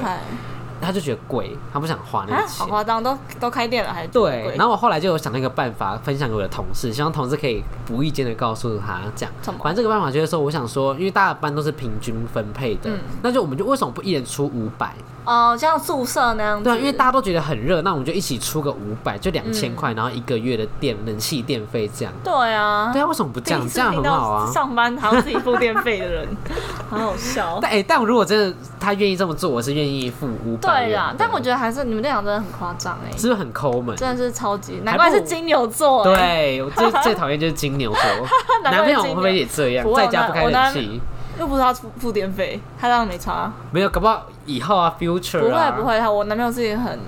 [0.80, 2.66] 他就觉得贵，他不想花那啊个，钱好。
[2.66, 9.34] 夸张，都都开店了还对，然后我后来就有想到一个办法，分享给我的同事，希望同事可以无意间的告诉他，这样。
[9.42, 14.94] 反正这个办法就是说，我想说，因为大家班都是平均分配的，嗯那就我们就为什么不一人出五百？
[15.24, 16.64] 哦，像宿舍那样子。
[16.64, 22.12] 对啊，因为大家都觉得很热，那我们就一起出个五百，就两嗯千块，然后一个月的电冷气电费这样。
[22.24, 23.68] 对啊，对啊，为什么不这样？
[23.68, 24.50] 这样很好啊。
[24.50, 26.28] 上班还要自己付电费的人，
[26.90, 27.58] 好好笑。
[27.60, 30.86] 但哎、但如果真的他愿意这么做，我是愿意付五百。
[30.86, 33.94] 对啊，但我觉得还是你们店长真的很夸张哎，是不是很抠门？
[33.96, 38.00] 真的是超级，难怪是金牛座。，对，我最最讨厌就是金牛座。
[38.64, 41.00] 难男朋友会不会也这样在家不开冷气？
[41.40, 43.50] 又不是他付付电费，他当然没差。
[43.72, 46.98] 没有，搞不好以后啊，future 不啊，会不会，他我男朋友是一个很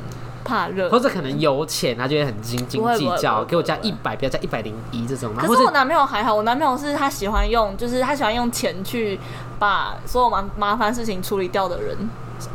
[0.43, 5.35] 怕热或，者可能有钱，他就会很斤斤不会不会计较，会给我加不会一百，不要加一百零一这种。
[5.37, 9.21] 可是我男朋友还好，我男朋友是他喜欢用，就是他喜欢用钱去
[9.59, 11.95] 把所有麻麻烦事情处理掉的人。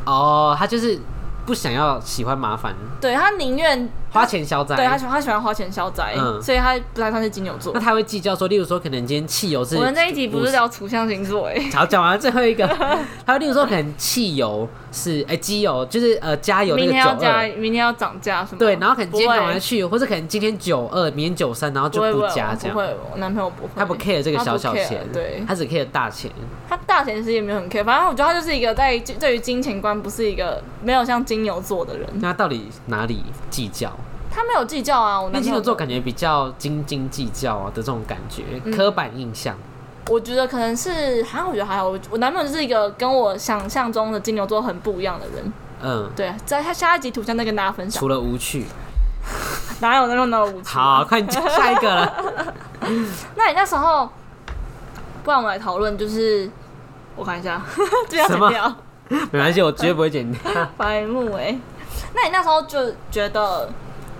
[0.06, 1.00] 哦，他就是
[1.46, 3.88] 不想要喜欢麻烦，对他宁愿
[4.18, 4.76] 花钱消灾。
[4.76, 7.80] 对他喜欢他喜欢花钱消灾，嗯所以他不太算是金牛座那。
[7.80, 12.68] 他会计较说，例如说，可能今天汽油是我们这一集不是聊土象星座哎、好，讲完了最后一个，
[13.26, 18.58] 还有例如说，可能汽油是哎、机油就是呃加油那明个九天要加，二，明天要涨价什么？
[18.60, 22.74] 对，然后可能今天不会赶快去，或者可能今天九二，明天九三，然后就不会不加这样。
[22.74, 26.30] 不会，我男朋友不会，他不 care 这个小小钱，对他只 care 大钱。
[26.70, 33.92] 他大钱其实也没有很 care，反正我觉得他就是一个在对于金钱观不是一个没有像金牛座的人，那到底哪里计较？
[34.38, 35.20] 他没有计较啊。
[35.20, 39.58] 我男朋友金牛座感觉比较斤斤计较啊的这种感觉，嗯刻板印象。
[40.10, 41.90] 我觉得可能是，还好我觉得还好。
[41.90, 45.54] 我我男朋友就是一个跟我想象中的金牛座很不一样的人。
[45.82, 48.00] 嗯，对，在他下一集图像再跟大家分享。
[48.00, 48.68] 除了无趣。
[49.82, 50.70] 哪有那么那么无趣？
[50.70, 52.34] 好，，快下一个了。
[53.36, 54.08] 那你那时候，
[55.24, 56.50] 不然我们来讨论，就是
[57.16, 57.62] 我看一下，
[58.08, 58.76] 这要什掉，
[59.32, 60.40] 没关系，我绝对不会剪掉。
[60.78, 61.60] 白目哎。
[62.14, 63.70] 那你那时候就觉得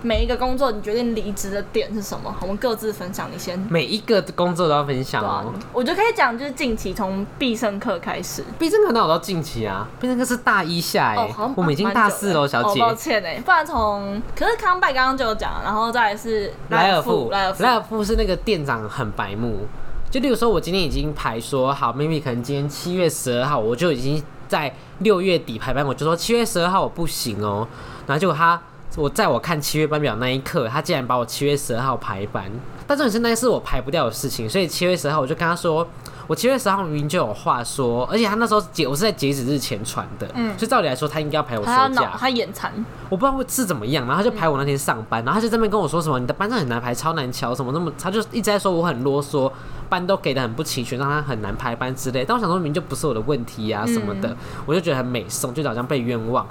[0.02, 2.34] 每一个工作你决定离职的点是什么？
[2.40, 3.58] 我们各自分享，你先。
[3.70, 8.44] 每一个工作都要分享哦。，我觉得可以讲，就是近期从必胜客开始。
[8.58, 12.80] 必胜客那我到近期啊，必胜客是大一下哎、哦，我们已经大四了，小姐。
[12.80, 19.66] 哦，抱歉哎，不然从可是康拜刚刚就有讲，然后再来是莱尔富，富，莱尔富，莱尔富是那个店长很白目，
[20.10, 27.66] 就例如说，我今天已经排说好，maybe 可能今天七月十二号，我就已经在六月底排班，我就说七月十二号我不行哦，
[28.06, 28.60] 然后结果他。
[28.98, 32.50] 我在我看七月班表那一刻，他竟然把我七月十二号排班，
[32.84, 35.86] 但重点是那是我排不掉的事情，所以七月十二号我就跟他说，
[36.26, 40.58] 我七月十号明明就有话说，而且他那时候截我是在截止日前传的，嗯。
[40.58, 42.72] 所以照理来说他应该要排我休假，他眼馋，
[43.08, 49.48] 我不知道是怎么样，然后他就排我那天上班，然后他就在那边跟我说什么你的班上很难排，超难瞧，什么那么，他就一直在说我很啰嗦，
[49.88, 52.24] 班都给的很不齐全，让他很难排班之类。
[52.24, 56.44] 但我想说明明就不是我的问题啊什么的，我就觉得很美颂，就好像被冤枉。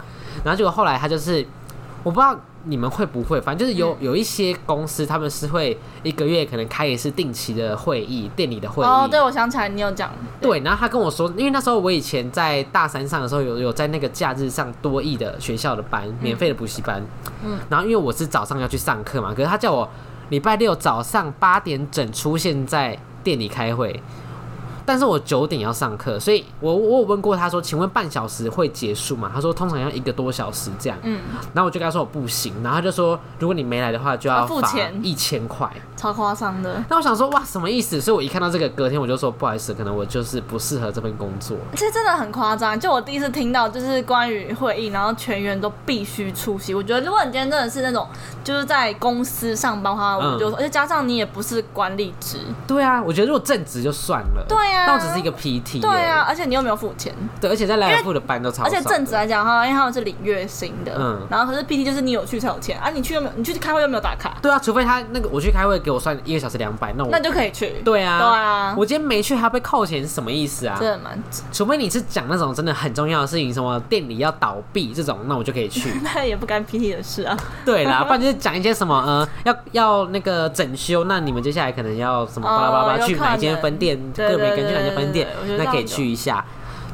[0.45, 1.45] 然后结果后来他就是，
[2.03, 8.87] 我不知道你们会不会，反正就是有有一些公司他们是会一个月可能开一次定期的会议，店里的会议。
[8.87, 17.01] 哦，对，我想起来，你有讲，对，然后他跟我说，因为那时候我以前在大三上的时候有有在那个假日上多益的学校的班，免费的补习班。
[17.45, 19.89] 嗯然后因为我是早上要去上课嘛，可是他叫我
[20.29, 24.01] 礼拜六早上八点整出现在店里开会。
[24.87, 29.29] 但是我九点要上课，所以我我有问过他说，请问半小时会结束吗？
[29.33, 30.97] 他说通常要一个多小时这样。
[31.03, 31.19] 嗯，
[31.53, 35.69] 然后我就跟他说我不行，然后他就说如果你没来的话就要要付罚钱一千块。
[35.97, 36.81] 超夸张的。
[36.87, 37.99] 那我想说哇什么意思？
[37.99, 41.57] 所以我一看到这个隔天我就说不好意思，可能我就是不适合这份工作。
[41.73, 46.73] 其实真的很夸张，就我第一次听到，就是关于会议，然后全员都必须出席。
[46.73, 48.07] 我觉得如果你今天真的是那种
[48.43, 67.75] 就是在公司上班的话，嗯我就说，而且加上你也不是管理职，对啊，我觉得如果正职就算了，对啊但我只是一个 PT，对啊，而且你又没有付钱，对，而且在莱尔富的班都超，而且正职来讲的话，因为他们是领月薪的，嗯然后可是 PT 就是你有去才有钱啊，你去又没有，你去开会又没有打卡，对啊，除非他那个我去开会给我算一个小时两百，那我那就可以去。
[67.85, 70.75] 对啊，对啊我今天没去还要被扣钱是什么意思啊？
[70.77, 71.17] 真的蛮，
[71.53, 75.89] 除非你是讲那种真的很重要的事情，什么店里要倒闭这种，那我就可以去。
[76.03, 77.37] 那也不干 PT 的事啊。
[77.63, 86.43] 对啦， 不然就是讲一些什么呃，要要那个整修，那你们接下来可能要什么巴拉巴拉去哪一间分店，对各每个人去哪对间分店那可以去一下。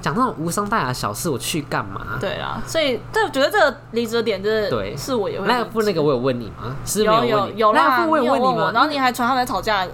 [0.04, 2.18] 讲那种无伤大雅的小事，我去干嘛？
[2.20, 6.76] 对啊，所以这我觉得这个离职的点就是，对是我也会莱尔离职富那个我有问你吗？
[6.86, 7.58] 是没有有问你？
[7.58, 8.72] 有啦，我有问你吗？
[8.74, 9.88] 然后你还传他们吵架，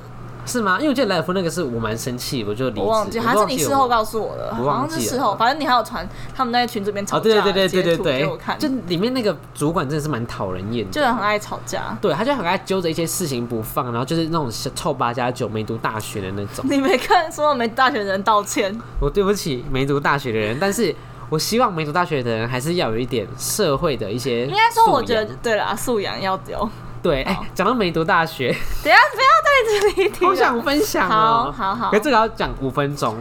[0.45, 0.77] 是吗？
[0.77, 2.81] 因为我记得莱尔夫那个是我蛮生气，我就离职。
[2.81, 11.97] 我忘记，我还是你事后告诉我的，我好忘记了像是事后，反正你还有传他们在群这边吵哦，架对对对对对对给我看，就里面那个主管真的是蛮讨人厌的，就是很爱吵架。
[12.01, 16.65] 对，他就很爱揪着一些事情不放，然后就是那种臭八加九没读大学的那种。
[16.69, 20.95] 你没看所有没大学的人道歉， 我对不起没读大学的人，但是
[21.29, 24.45] 我希望没读大学的人还是要有一点社会的一些。
[24.47, 26.69] 应该说我觉得对啦，素养要有。
[27.01, 28.47] 对，哎、讲到没读大学，
[28.83, 31.89] 等一下不要在这里提了，好想分享哦、好好好。
[31.91, 33.15] 可是这个要讲五分钟，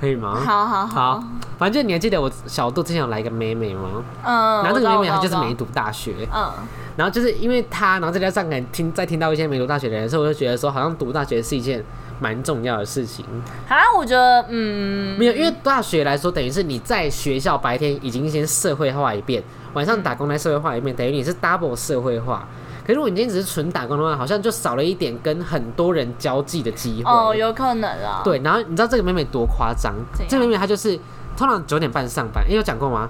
[0.00, 0.40] 可以吗？
[0.44, 1.24] 好好好，
[1.58, 4.02] 反正你还记得我小度之前有来一个妹妹吗？
[4.24, 6.54] 嗯，然后这个妹妹她就是没，读大学，我知道。
[6.96, 11.82] 然后就是因为她，然后再加上可能听再听到一些没读大学的人，所以我就觉得说，好像读大学是一件
[12.18, 13.24] 蛮重要的事情。
[13.30, 19.42] 嗯，好，我觉得嗯，没有，因为大学来说，等于是你在学校白天已经先社会化一遍，
[19.74, 22.46] 晚上打工再社会化一遍，等于你是 double 社会化。
[22.94, 27.10] 如果你今天只是纯打工的话，好像就少了一点跟很多人交际的机会。
[27.10, 29.94] 哦，有可能啊，，对，然后你知道这个妹妹多夸张？
[30.28, 30.98] 这个妹妹她就是
[31.36, 33.08] 通常九点半上班，诶有讲过吗？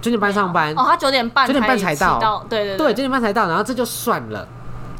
[0.00, 4.46] 九点半上班，哦，她九点半九点半才才到对对对，九点半才到，然后这就算了。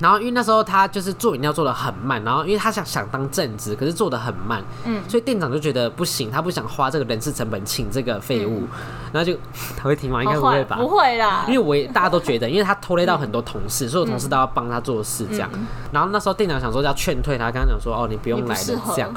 [0.01, 8.63] 然后因为那时候他就是做饮料做的很慢，然后因为他想想当正职，可是做的很慢，嗯所以店长就觉得不行，他不想花这个人事成本请这个废物，
[9.13, 9.39] 然后就
[9.77, 10.25] 他会听吗？
[10.25, 10.77] 应该不会吧？
[10.77, 15.51] 不会啦，因为我也大家都觉得， 因为他拖累到很多同事，所有同事都要帮他做事这样。
[15.93, 19.13] 然后那时候店长想说要劝退他，跟他讲说哦你不用来了这样。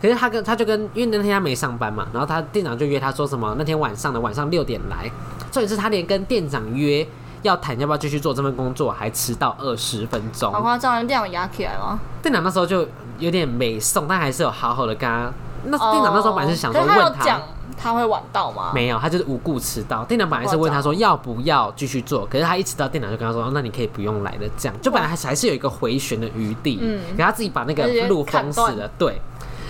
[0.00, 5.10] 可是他跟他就跟因为那天他没上班嘛，然后他店长就约他说什么那天晚上的晚上六点来，
[5.50, 7.04] 重点是他连跟店长约
[7.42, 10.60] 要谈要不要继续做这份工作，还迟到二十分钟好。
[10.60, 11.98] 夸张，店长压起来吗？
[12.22, 12.86] 店长那时候就
[13.18, 15.30] 有点没送，但还是有好好的跟他。
[15.64, 17.40] 那店长那时候本来是想说问讲
[17.76, 18.72] 他会晚到吗？
[18.74, 20.04] 没有，他就是无故迟到。
[20.04, 28.88] 店长本来是问他说要不要继续做，可是他一迟到，店长就跟他说，哦那你可以不用来了，这样就本来还是还是有一个回旋的余地，嗯给他自己把那个路封死了。
[28.98, 29.20] 对，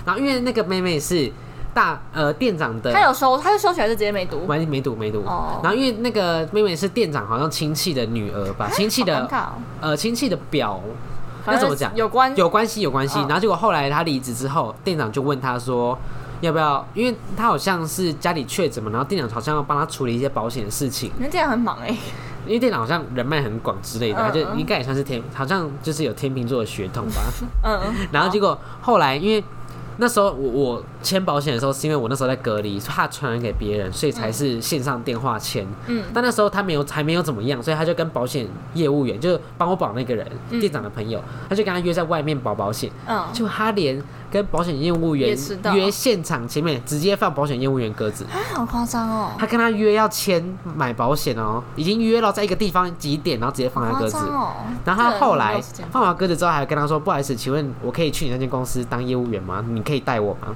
[0.04, 1.30] 然后因为那个妹妹是
[1.78, 4.44] 大呃店长的，他有收，他是收起来是直接没读。
[4.48, 5.22] 完全没读没读。
[5.24, 9.28] 哦然后因为那个妹妹是店长好像亲戚的女儿吧，亲戚的
[9.80, 10.80] 呃亲戚的表。
[11.46, 11.94] 那怎么讲？
[11.94, 13.20] 有关有关系，有关系。
[13.20, 15.96] 嗯然后结果后来他离职之后，店长就问他说，
[16.40, 16.84] 要不要？
[16.94, 21.12] 因为他好像是家里确诊嘛，然后店长好像要帮他处理一些保险的事情。
[21.16, 21.96] 你们店长很忙哎，
[22.44, 27.22] 因为店长好像人脉很广之类的，嗯他就嗯应该也算是天，好像就是有天秤座的血统吧。
[27.62, 29.44] 嗯， 然后结果后来因为。
[30.00, 35.66] 那时候我我签保险的时候，是因为我那时候在隔离，怕传染给别人，所以才是线上电话签。
[35.88, 40.26] 嗯但那时候他没有还没有怎么样，所以他就跟保险业务员，就是帮我保那个人，
[40.60, 42.90] 店长的朋友，他就跟他约在外面保保险。
[43.06, 45.36] 嗯，就他连跟保险业务员
[45.74, 48.24] 约现场前面，直接放保险业务员鸽子。
[48.24, 50.42] 啊，好夸张哦，他跟他约要签
[50.76, 54.16] 买保险哦，已经约了在一个地方几点，然后直接放他好鸽子。
[54.16, 54.52] 哦。
[54.84, 55.60] 然后他后来
[55.90, 59.64] 放完鸽子之后，还跟他说：“不好意思，请问我可以去你那间公司当业务员吗？
[59.68, 60.48] 你可以带我吗？”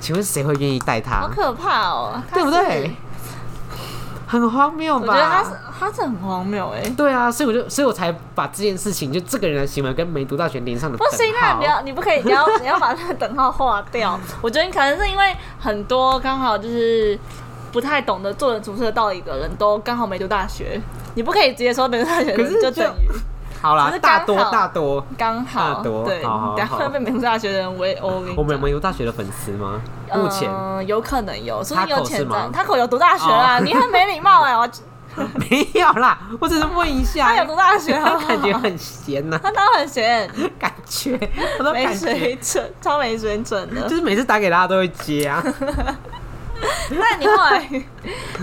[0.00, 1.20] 请问谁会愿意带他？
[1.20, 2.90] 好可怕哦，他对不是对？
[4.40, 5.06] 很荒谬吧？
[5.06, 6.82] 我觉得他是他是很荒谬哎。
[6.96, 11.56] 对啊，所以我就，所以我才把这件事情，就这个人的行为跟没读大学连上的不行啊！
[11.58, 14.18] 你要，你不可以，你要你要把那个等号划掉。
[14.40, 17.18] 我觉得你可能是因为很多刚好就是
[17.72, 20.80] 不太懂得做人处事的道理的人都刚好没读大学，
[21.14, 23.08] 你不可以直接说没读大学就等于
[23.64, 25.04] 好啦大多大多。
[25.16, 28.22] 刚好大多对，好好好等下会被没读大学的人围殴。
[28.36, 29.80] 我们有没有大学的粉丝吗？
[30.14, 32.50] 目前嗯有可能有，说不定有潜在吗。
[32.52, 34.54] 他口有读大学啦，你很没礼貌哎！
[35.16, 40.28] 我没有啦，我只是问一下他，有读大学他感觉很闲呐、他当然很闲，
[40.58, 41.16] 感觉
[41.56, 43.96] 他都没水准，超没水准的就。
[43.96, 45.42] 是每次打给他都会接啊。
[46.90, 47.68] 那你后来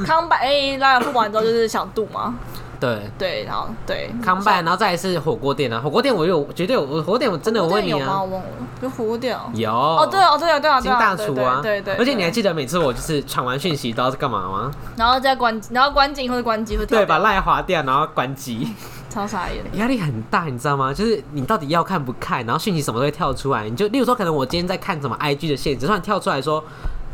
[0.06, 2.34] 康拜哎拉雅夫完之后就是小杜嘛？
[2.82, 8.06] 对，对，然后对康拜，然后再来是火锅店啊，火锅店我有绝对有，我火锅店我真的有问你有吗？
[8.08, 8.48] 啊，我忘了，
[8.82, 9.42] 有火锅店哦。
[9.54, 11.96] 有哦，对哦，对啊，对啊，金大厨啊，对对对。
[11.98, 14.72] 而且你还对记得每次我就是传完讯息都要干嘛吗？
[14.98, 18.74] 然后再关，然后关机或者关机会跳对，把掉赖划掉，然后关机，
[19.12, 19.64] 超傻眼。
[19.80, 20.92] 压力很大，你知道吗？
[20.92, 26.64] 就是你到底要看不看，然后讯息什么都会跳出来，你就例如说，可能我今天在看什么 IG 的限制，突然跳出来说。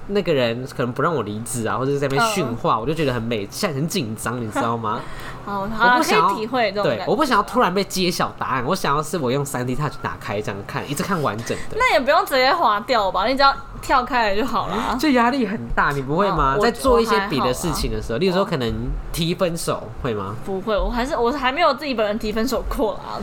[0.07, 5.01] 那个人可能不让我离职啊，或者是在那边训话，我就觉得很美，现在很紧张，你知道吗？
[5.47, 6.71] 我不想要以体会。
[6.71, 11.77] 对我不想要突然被揭晓答案，我想要是我用三 D Touch 打开这样看，一直看完整的。
[11.77, 14.97] 那也不用直接划掉吧，你只要跳开来就好了。
[14.99, 16.57] 就压力很大，你不会吗？
[16.59, 18.73] 在做一些别的事情的时候，例如说可能
[19.13, 20.35] 提分手，会吗？
[20.45, 23.15] 不会，我还是我还没有自己本人提分手过啊，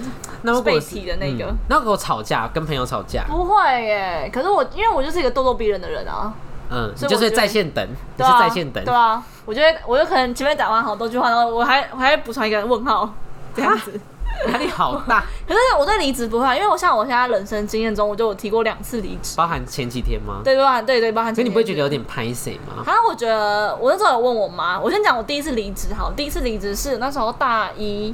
[0.42, 1.44] 那如果被提的那个。
[1.44, 6.32] 嗯那如果吵架，跟朋友吵架，不会耶，可是我因为我就是一个咄咄逼人的人啊，
[6.70, 7.86] 嗯，你就是在线等，
[8.16, 13.12] 你是在线等对，啊，我觉得我就可能前面讲完好多句话，然后我还我还补充一个问号
[13.54, 14.00] 这样子。
[14.48, 20.40] 压力好大， 可是我对离职不会啊，因为我像我现在人生经验中，我就有提过两次离职，包含前几天吗？
[20.42, 20.84] 对包含？
[20.84, 21.32] 对对，包含。
[21.32, 21.88] 所以你不会觉得有？
[21.88, 22.82] 点拍谁吗？
[22.84, 28.12] 啊，我觉得我那时候有问我妈，我先讲我第一次离职好，第一次离职是那时候大一，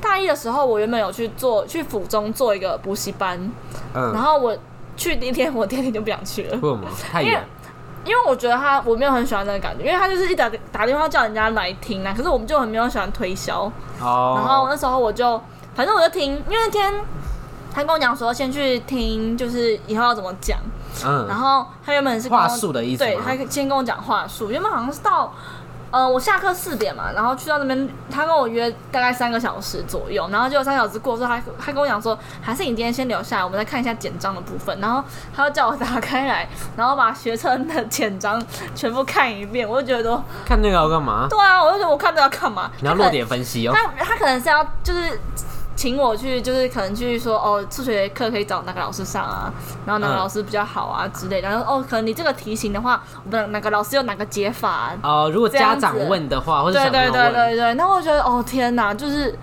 [0.00, 3.38] 大一的时候我原本有去做去府中做一个补习班，
[3.94, 4.58] 然嗯，后我
[4.96, 6.56] 去第一天，我第二天就不想去了。
[6.56, 6.88] 为什么？
[7.12, 7.40] 太远，
[8.04, 13.70] 因为我觉得他我没有很喜欢那个感觉，因为他就是一打打电话叫人家来听啊，可是我们就很没有喜欢推销。
[14.00, 15.40] 哦，然后那时候我就
[15.74, 16.92] 反正我就听，因为那天
[17.72, 20.58] 他跟我讲说先去听，就是以后要怎么讲。
[21.04, 25.32] 嗯然嗯，后他原本是话术的意思对他先跟我讲话术，原本好像是到。
[25.92, 35.04] 呃，我下课四点嘛，然后去到那边，他跟我约大概三个小时左右，然后结果三个小时过之后，他他跟我讲说，还是你今天先留下来，我们再看一下简章的部分，然后
[35.36, 38.42] 他就叫我打开来，然后把学生的简章
[38.74, 41.26] 全部看一遍，我就觉得说，看那个要干嘛？
[41.28, 42.70] 对啊，我就觉得我看这要干嘛？
[42.80, 43.74] 你要落点分析哦。
[43.74, 45.20] 他他可能是要就是
[45.82, 49.52] 请我去，就是可能去说哦，数学课可以找哪个老师上啊，
[49.84, 51.48] 然后哪个嗯老师比较好啊之类的。
[51.48, 57.74] 然后哦，可能你这个题型的话，我们哪个老师有哪个解法啊、哦，如果家长问的话，或者对对对对对。
[57.74, 59.36] 那我觉得哦天哪，就是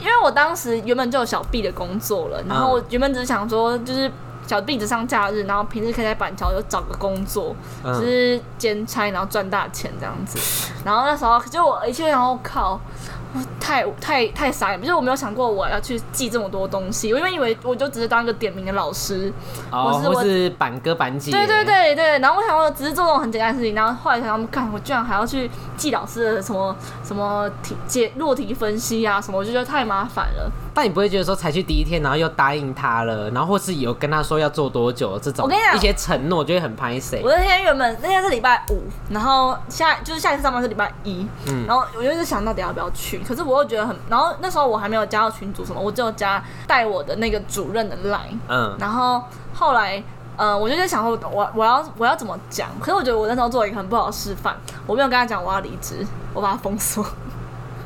[0.00, 4.10] 因为我当时原本就有小 B 的工作了，然后我原本只是想说就是。
[4.48, 10.38] 小 B 只上假日，然后平时可以在板桥就找个工作，就嗯，是兼差，然后赚大钱这样子。
[10.84, 12.78] 然后那时候，就我一切，然后靠，
[13.15, 13.15] 我
[13.60, 19.32] 太太太傻眼，就是我没有想过我要去记这么多东西，我因为以为我就只是当一个点名的老师。
[19.70, 26.74] 哦，我是我是板哥板姐，对对，对对，然后我想我只是做这种很简单的事情，然后后来想他们，看我居然还要去记老师的什么
[27.04, 30.50] 什么题解落题分析啊什么，我就觉得太麻烦了。
[30.76, 37.30] 但你不会觉得说才去第一天，然后又答应他了，然后或是有跟他说要做多久这种，我跟你讲一些承诺，就会很拍谁我。
[37.30, 49.22] 那天原本那天是礼拜五，然后下就是下一次上班是礼拜一，嗯然后我就一直想到底要不要去，可是我又觉得很，然后那时候我还没有加到群组什么，我只有加带我的那个主任的 line，嗯，然后
[49.54, 50.02] 后来。
[50.38, 52.68] 呃，我就在想说，我我要我要怎么讲？
[52.78, 54.54] 可是我觉得我那时候做了一个很不好的示范，
[54.86, 57.02] 我没有跟他讲我要离职，我把他封锁，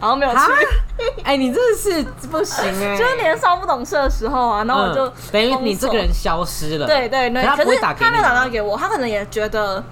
[0.01, 0.39] 然后没有去。
[0.39, 0.49] 哈，
[1.25, 6.87] 哎、你真的是不行哎、 就是年少不懂事的时候啊，然后我就、嗯等于你这个人消失了。
[6.87, 9.83] 对对对，可是他不会打给他没有打电话给我，他可能也觉得，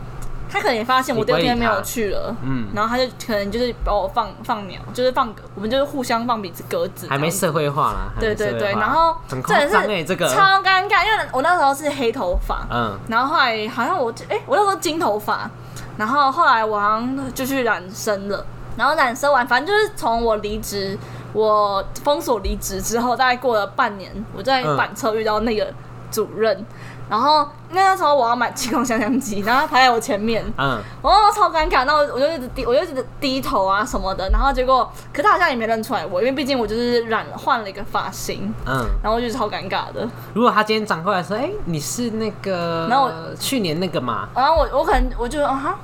[0.50, 2.68] 他可能也发现我第二天没有去了，嗯。
[2.74, 8.12] 然后他就可能就是把我放放鸟，就是放我们就是互相放彼此鸽子，还没社会化啦。
[8.14, 12.98] 还对对对，然后这也是超尴尬，因为我那时候是黑头发，嗯。
[13.08, 15.48] 然后后来好像我哎、我那时候金头发，
[15.96, 18.44] 然后后来我好像就去染深了，
[18.78, 20.96] 然后染色完，反正就是从我离职，
[21.32, 24.76] 我封锁离职之后，大概过了半年，我在嗯。
[24.76, 25.66] 板车遇到那个
[26.10, 26.64] 主任，
[27.10, 40.08] 然后那时候我要买激光香香机，然后他排在我前面，嗯，我超尴尬，那我我就一直低，我就一直低头啊什么的，然后结果，可他好像也没认出来我，因为毕竟我就是染了换了一个发型，嗯，然后我就超尴尬的。
[40.34, 45.78] 如果他今天转过来说，哎、你是那个，然后我去年那个嘛，然后我我可能我就啊哈，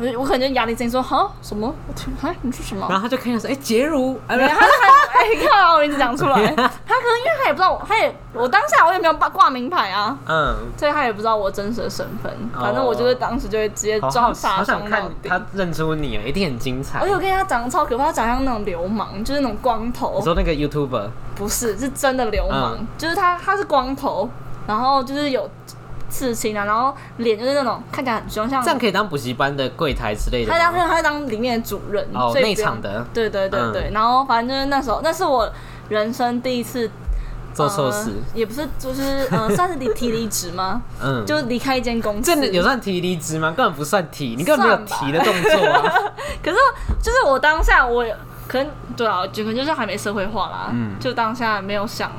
[0.00, 1.30] 我我可能就压力声说哈？
[1.40, 1.72] 什么？
[1.86, 2.34] 我听哈？
[2.42, 2.86] 你说什么？
[2.90, 4.66] 然后他就看见说，哎、杰如，哎、他就还
[5.14, 12.32] 哎，你看我名字讲出来， 他可能因为他也不知道我，他也我当下我也没有挂挂名牌啊，嗯，所以他也不知道我真实的身份。
[12.52, 15.28] 反正我就是当时就会直接好好装傻好想看装到底。
[15.28, 16.98] 他认出你，一定很精彩。
[16.98, 17.14] 而且。
[17.14, 20.16] 我跟他长得超可怕，他长得像那种流氓，就是那种光头。
[20.18, 22.86] 你，说那个 YouTuber，不是是真的流氓，嗯。
[22.98, 24.28] 就是他他是光头，
[24.66, 25.48] 然后就是有
[26.14, 30.86] 刺青啊，然后脸就是那种看起来很凶，像这样可以当补习班的柜台之类的他当吗。
[30.88, 35.50] 他当里面的主任，哦，内场的对对对嗯对，然后反正就是那时候，那是我
[35.88, 36.88] 人生第一次
[37.52, 40.80] 做错事，呃也不是，就是呃， 算是离提离职吗？
[41.02, 42.36] 嗯，就离开一间公司。
[42.36, 43.50] 这有算提离职吗？
[43.56, 45.82] 根本不算提，你根本没有提的动作啊。
[46.40, 46.56] 可是
[47.02, 52.12] 就是我当下我也可能对啊，就可能就是还没社会化啦，嗯就当下没有想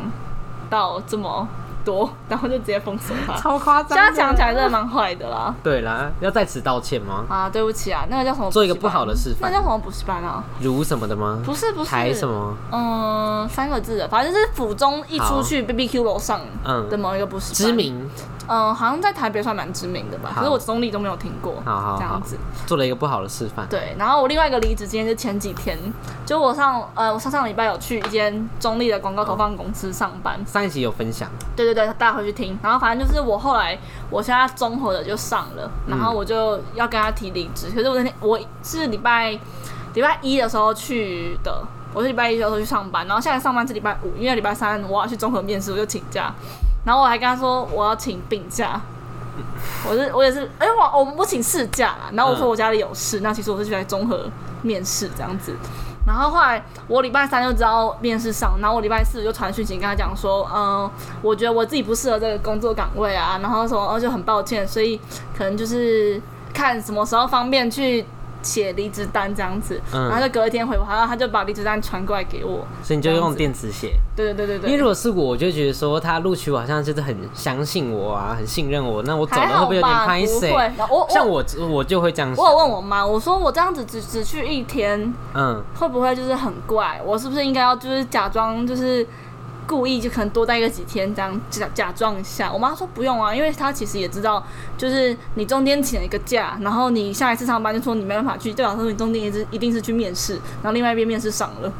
[0.69, 1.47] 到这么
[1.85, 3.33] 多， 然后就直接封锁他。
[3.39, 5.53] 超夸张现在讲起来真的蛮坏的啦。
[5.63, 7.23] 对啦，要在此道歉吗？
[7.29, 8.49] 啊，对不起啊，那个叫什么？
[8.51, 10.43] 做一个不好的示范那叫什么补习班啊？
[10.59, 11.39] 如什么的吗？
[11.45, 12.57] 不是不是，台什么？
[12.71, 18.09] 嗯，三个字的，反正就是府中一出去 B B Q 楼上嗯的某一个补习班，知，名，
[18.47, 22.37] 嗯，好像在台北算蛮知名的吧，可是我中立都没有听过，好好好这样子。
[22.65, 23.67] 做了一个不好的示范。
[23.69, 25.77] 对，然后我另外一个离职，今天是前几天，
[26.25, 32.57] 就我上呃，我上上礼拜有去一间中立的广告投放公司上班，上一集有分享，对对对，大家回去听。
[32.61, 33.77] 然后反正就是我后来，
[34.09, 37.71] 我现在综合的就上了，然后我就要跟他提离职。
[37.73, 39.31] 可是我那天我是礼拜
[39.93, 46.33] 礼拜一的时候去的，我是礼拜一的时候去上班，然后现在上班是礼拜五，因为礼拜三我要去综合面试，我就请假。
[46.85, 48.79] 然后我还跟他说我要请病假。
[49.85, 54.29] 我是我也是，哎、我我我请事假啦，然后我说我家里有事，那其实我是去来综合
[54.61, 55.53] 面试这样子。
[56.07, 60.89] 然后后来我礼拜三就知道面试上，然后我礼拜四就传讯息跟他讲说，嗯、
[61.21, 64.97] 我觉得我自己不适合这个工作岗位啊，然后什么，而且很抱歉，所以
[65.37, 66.21] 可能就是
[66.53, 68.05] 看什么时候方便去
[68.45, 69.81] 写离职单这样子。
[69.91, 72.65] 嗯然后就隔一天回我，然后他就把离职单传过来给我。
[72.83, 73.93] 所以你就用电子写。
[74.15, 80.49] 对对对对对，因为如果是我，我就觉得说他录取我好像就是很相信我啊，很信任我，那我走了会不会有点吧，拍谁？
[80.51, 80.71] 不会。
[80.77, 87.01] 然后我像我我我就会这样想我有问我妈，我说我这样子只只去一天，嗯，会不会就是很怪？
[87.03, 89.05] 我是不是应该要就是假装就是
[89.67, 92.51] 故意就可能多待个几天这样假假装一下？
[92.51, 94.43] 我妈说不用啊，因为她其实也知道，
[94.77, 101.71] 就是你中间请了一个假，然后你下一次上班就说你没办法去，对表示你中间一直一定是去面试，然后另外一边面试上了。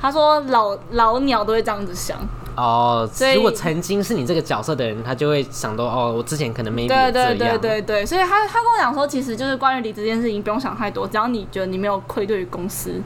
[0.00, 2.16] 她说老老鸟都会这样子想，
[2.56, 13.02] 哦所以，如果曾经是你这个角色的人，他就会想到哦，我之前可能 maybe 对对对对对，所以他他跟我讲说，其实就是关于离职这件事情不用想太多，只要你觉得你没有愧对于公司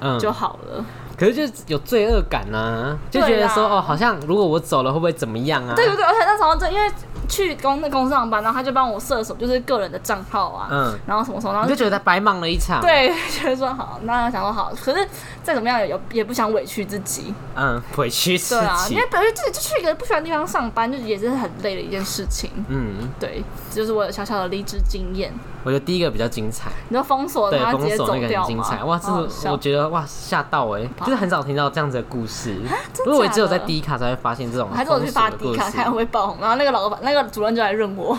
[0.00, 0.84] 嗯，就好了。
[1.16, 5.74] 可是就是有罪恶感啊，就觉得说哦，好像如果我走了会不会怎么样啊？
[5.74, 6.90] 对对对，而且那时候就因为
[7.28, 15.08] 去公那公司上班，然后他就帮我设什么，就是个人的账号啊，嗯，然后什么什么，然后你就觉得白忙了一场。，对， 觉得说好，那想说好，可是
[15.42, 19.02] 再怎么样也有也不想委屈自己，嗯，委屈自对啊，因为。
[19.02, 22.50] 委屈自己就去一个不喜欢的地方上班，就也是很累的一件事情。
[22.68, 25.32] 嗯，对，这就是我有小小的离职经验。
[25.66, 28.38] 我觉得第一个比较精彩，你说封锁对，封锁那个？
[28.38, 32.54] 很精彩，哇，这我觉得哇吓到哎，就是很少听到这样子的故事，
[32.94, 35.58] 真因为我只有在假的第一卡才会发现这种还是我去发封锁的故事。
[35.58, 38.16] 迪卡看会不会爆红，然后那个老板那个主任就来认我，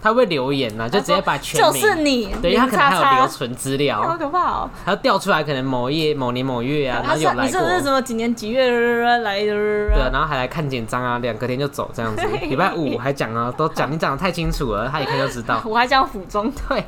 [0.00, 0.88] 他会留言呢？
[0.88, 4.70] 就直接把全就名，是你，对，因为他可能还有留存资料好料，可怕哦！
[4.84, 9.46] 他调出来可能某页某年某月啊，然他有来过，你是不是什么几年几月来的？
[9.46, 12.22] 对啊，然后还来看简章啊，两隔天就走这样子。
[12.48, 15.60] 礼拜五还讲啊，都讲你讲的太清楚了，他一看就知道。
[15.66, 16.84] 我还讲府中， 对，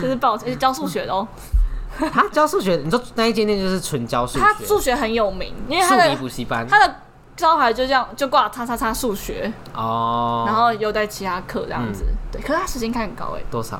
[0.00, 1.26] 就是抱歉，教数学的哦。
[2.12, 6.94] 他教数学，你说那一间店就是纯教数学，他数学很有名，因为补习班他的
[7.36, 10.44] 招牌就这样就挂叉叉叉数学，哦。
[10.46, 12.04] 然后又带其他课这样子。
[12.32, 13.78] 对，可是他时薪开很高哎，多少？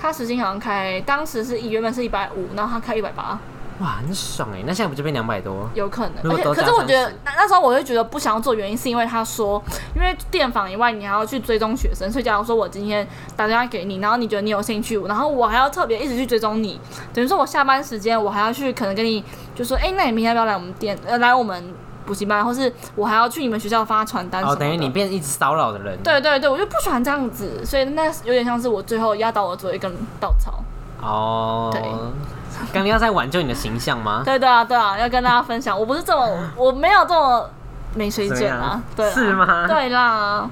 [0.00, 3.38] 他时薪好像开当时是原本是一百五，然后他开一百八，
[3.80, 4.62] 哇，很爽哎！
[4.66, 5.66] 那现在不就变两百多？
[5.74, 6.30] 有可能。
[6.30, 9.62] 而且可是我觉得那那时候我就觉得不想要做，原因是因为他说，
[9.96, 16.78] 因为电访以外，你还要去追踪学生，所以假如说我今天打电话给你，然后你觉得你有兴趣，然后我还要特别一直去追踪你，
[17.14, 19.24] 等于说我下班时间我还要去可能跟你
[19.54, 21.74] 就说，哎、那你明天要不要来我们店呃来我们
[22.06, 25.98] 补习班，或是我还要去你们学校发传单哦，等于你变一直骚扰的人。
[26.02, 29.90] 对对对，我就不喜欢这样子，所以那有点像是我最后压倒我最后一根
[30.20, 30.62] 稻草。
[31.00, 31.70] 哦。
[31.72, 31.82] 对
[32.72, 34.22] 刚刚要在挽救你的形象吗？
[34.26, 37.50] 对对啊对啊，要跟大家分享，我不是这么，我没有这么
[37.94, 40.48] 没水准啊对啦，是吗对啦。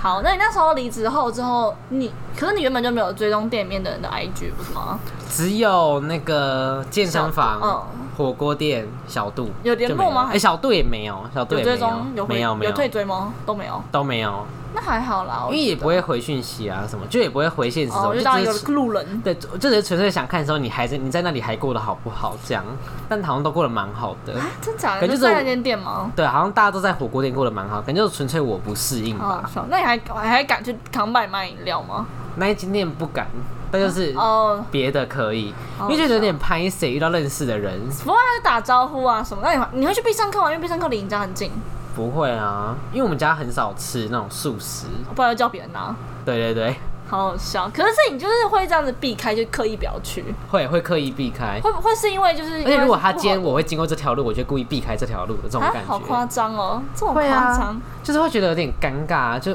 [0.00, 4.98] 好，那你那时候离职后之后，你可是你原本就没有追踪店里面的人的 IG 不是吗？
[5.30, 7.82] 只有那个健身房、嗯
[8.22, 13.32] 火锅店、小度有联络吗哎、小度也没有，小度有也没有回有没有没有退追吗？
[13.44, 19.20] 都没有，都没有，那还好啦，因为也不会回讯息啊什么，就也不会回现实什哦，就当一个路人。
[19.22, 22.64] 对，就只是纯粹想看的时候，你还在你在那里还过得好不好这样，
[23.08, 24.34] 但好像都过得蛮好的。
[24.38, 25.00] 啊，真假的？
[25.00, 26.10] 感觉就是在那间店吗？
[26.14, 32.06] 对，好像大家都在火锅店过得蛮好，感觉就是纯粹我不适应吧。，哦那你还还还敢去扛买卖饮料吗？
[32.36, 33.26] 那一间店不敢，
[33.72, 39.42] 但就是哦，别的可以，哦因为觉得有点拍谁遇到认识的人，不过还是打招呼啊什么。
[39.42, 40.50] 那你你会去必胜客吗？
[40.52, 41.50] 因为必胜客离你家很近。
[41.96, 44.86] 不会啊，因为我们家很少吃那种素食。
[45.14, 45.94] 不然要叫别人拿，
[46.24, 47.70] 对对对，好好笑。
[47.74, 51.60] 可是你就是会这样子避开，就刻意不要去，会会刻意避开。
[51.60, 59.54] 会不会是因为就是因而且如果他今天我会经过这条路，我就故意避开这条路的这种啊感，好夸觉，张哦，这么会啊夸张，就是会觉得有点尴尬，就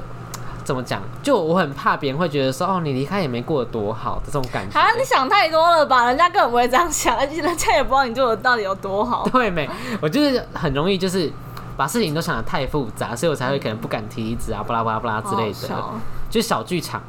[0.68, 1.01] 怎么讲？
[1.24, 4.78] 就我很怕别人会觉得说，哦，你离开也没过得多好的这种感觉。
[4.78, 6.07] 啊，你想太多了吧？
[6.07, 9.26] 人家根本不会这样想，而且人家也不知道你做的到底有多好。
[9.32, 9.70] 对没？
[10.01, 11.32] 我就是很容易就是
[11.78, 15.74] 把事情都想的太复杂，所以我才会可能不敢提离职啊，巴拉巴拉巴拉之类的。
[15.74, 15.99] 好好
[16.30, 17.01] 就小剧场，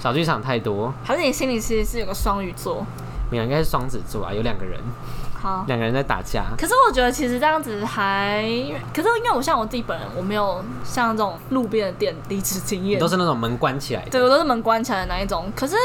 [0.00, 0.92] 小剧场太多。
[1.04, 2.84] 还是你心里其实是有个双鱼座？
[3.30, 4.80] 没有，应该是双子座啊，有两个人，
[5.44, 6.44] 好，两个人在打架。
[6.58, 8.42] 可是我觉得其实这样子还，
[8.92, 13.08] 可是因为我像我自己本人，我没有像这种路边的店离职经验都。
[13.14, 14.10] 是那种门关起来的。
[14.10, 15.52] 对，我都是门关起来的那一种。
[15.54, 15.76] 可是，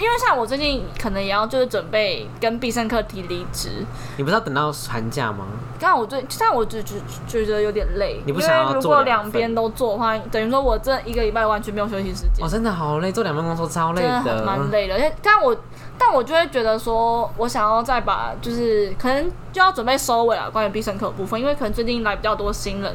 [0.00, 3.86] 因为像我最近可能也要就是准备跟必胜客提离职，
[4.16, 5.46] 你不是要等到寒假吗？
[5.78, 6.96] 刚好我最，但我就觉
[7.28, 8.20] 觉得有点累。
[8.26, 12.48] 你不想要因为如果做两边都做的话，等于说我这一个礼拜完全没有休息时间哦，。
[12.48, 14.42] 真的好累，做两份工作超累的。
[14.44, 15.54] 蛮累的，但我
[15.98, 22.92] 但我就会觉得说，我想要再把就是可能就要准备收尾了，关于必胜客的部分，因为可能最近来比较多新人，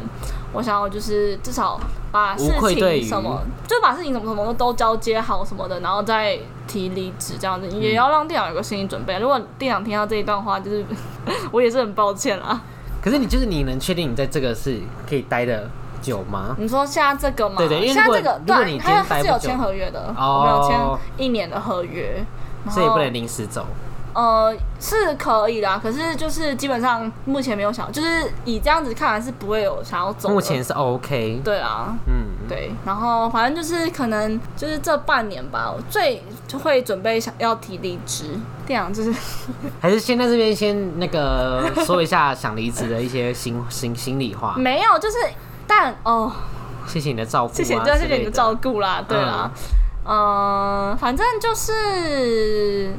[0.53, 1.79] 我想要就是至少
[2.11, 6.37] 把事情什么，就把事情什么什么都都交接好什么的，然后再
[6.67, 9.17] 提离职这样子，嗯也要让店长有个心理准备。
[9.17, 10.83] 如果店长听到这一段话，就是
[11.51, 12.59] 我也是很抱歉啦。
[13.01, 14.77] 可是你就是你能确定你在这个是
[15.07, 15.69] 可以待的
[16.01, 16.53] 久吗？
[16.59, 17.55] 你说现在这个吗？
[17.57, 22.21] 对对因为现在这个对，你今天它它是有签合约的，哦我们有签一年的合约，
[22.69, 23.65] 所以不能临时走。
[24.11, 30.27] 呃，是可以啦，可是就是基本上目前没有想，就是以这样子看来是不会有想要走。
[30.29, 31.39] 目前是 OK。
[31.43, 38.37] 对啊，嗯，对，然后反正就是可能就是这半年吧，我最就会准备想要提离职，
[38.67, 39.13] 这样就是
[39.79, 44.55] 还是先在这边先那个说一下想离职的一些心心心里话。
[44.57, 45.17] 没有，就是
[45.67, 46.31] 但哦，
[46.87, 49.61] 谢谢你的照顾、啊，谢谢，对，谢谢你的照顾啦，对啦，嗯、
[50.99, 52.91] 反正就是，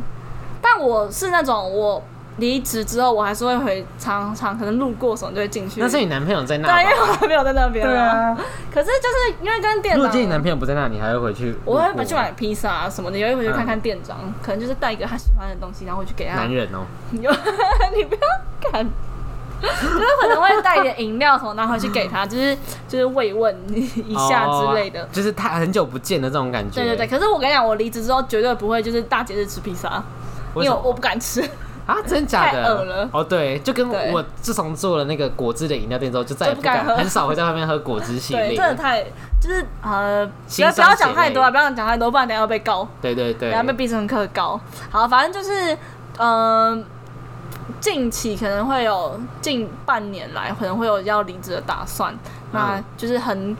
[0.62, 2.02] 但我是那种我
[2.36, 5.80] 离职之后，我还是会回常常可能路过什么就会进去。
[5.80, 6.96] 那是你男朋友在那对，因为？
[7.00, 7.86] 我男朋友在那边。
[7.86, 8.36] 对啊，
[8.72, 11.54] 可是就是因为跟店长如果今天你男朋友不在那，你还会回去？
[11.64, 16.36] 我会去买披萨啊什么的，也会回去看看店长，可能就是带一个他喜欢的东西，然后回去给他。
[16.36, 17.18] 男人哦、你
[17.96, 18.20] 你不要
[18.70, 18.88] 看，
[19.60, 22.56] 就是可能会带一点饮料什么拿回去给他，就是
[22.88, 25.02] 就是慰问一下之类的。
[25.02, 26.80] 哦就是他很久不见的这种感觉。
[26.80, 30.02] 对对对，可是我跟你讲，我离职之后绝对不会就是大节日吃披萨，
[30.54, 31.42] 因为我我不敢吃。
[31.86, 32.62] 啊，真假的？
[32.62, 39.02] 太饿了哦，对，就跟我自从做了那个果汁的饮料店之后，就再也不敢，很少会在外面喝果汁系，列真的太
[39.40, 42.86] 就是呃，不要不要讲太多啊，不要讲太多，不然等下要被告。
[43.02, 44.60] 对对对等下被必胜客告。
[44.88, 45.76] 好，反正就是，
[46.18, 46.84] 嗯、
[47.80, 52.14] 近期可能会有近半年来可能会有要离职的打算，
[52.52, 53.56] 那嗯就是很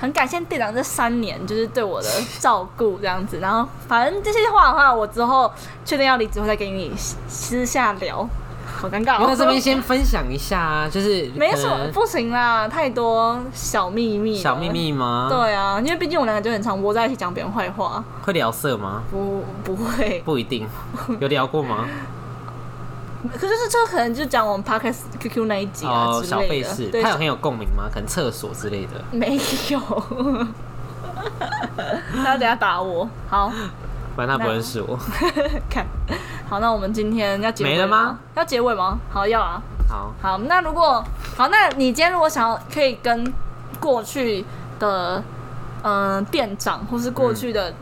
[0.00, 3.38] 很感谢店长这三年就是对我的照顾这样子。
[3.40, 5.50] 然后反正这些话的话，我之后
[5.84, 6.92] 确定要离职后再给你
[7.28, 8.28] 私下聊。
[8.76, 14.68] 好尴尬、哦，因为这边先分享一下啊，就是没什么不行啦，太多小秘密，小秘。
[14.68, 19.02] 密吗？，对啊，因为毕竟我们两个就很常窝在一起讲别人坏话，会聊色吗？
[19.10, 20.66] 不不会，不一定，
[21.18, 21.86] 有聊过吗？
[23.32, 27.84] 可就是这可能就讲我们 podcast QQ 那一集啊哦，小费事，对他有很有共鸣吗？
[27.92, 29.02] 可能厕所之类的。
[29.10, 29.36] 没
[29.70, 29.80] 有，
[32.24, 33.08] 他等下打我。
[33.28, 33.50] 好，
[34.16, 34.98] 反正他不认识我。
[35.70, 35.86] 看
[36.48, 38.18] 好，那我们今天要结尾没了吗？
[38.36, 38.98] 要结尾吗？
[39.10, 39.62] 好，要啊。
[39.88, 41.04] 好，好，那如果
[41.36, 43.32] 好，那你今天如果想要可以跟
[43.80, 44.44] 过去
[44.78, 45.22] 的
[45.82, 47.72] 嗯、呃店长或是过去的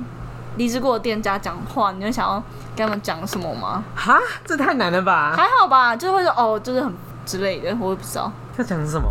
[0.56, 2.42] 离职过的店家讲话，你会想要
[2.76, 3.82] 跟他们讲什么吗？
[3.94, 5.34] 哈，这太难了吧？
[5.36, 6.92] 还好吧，就会说哦，就是很
[7.24, 8.30] 之类的，我也不知道。
[8.58, 9.08] 要讲什么？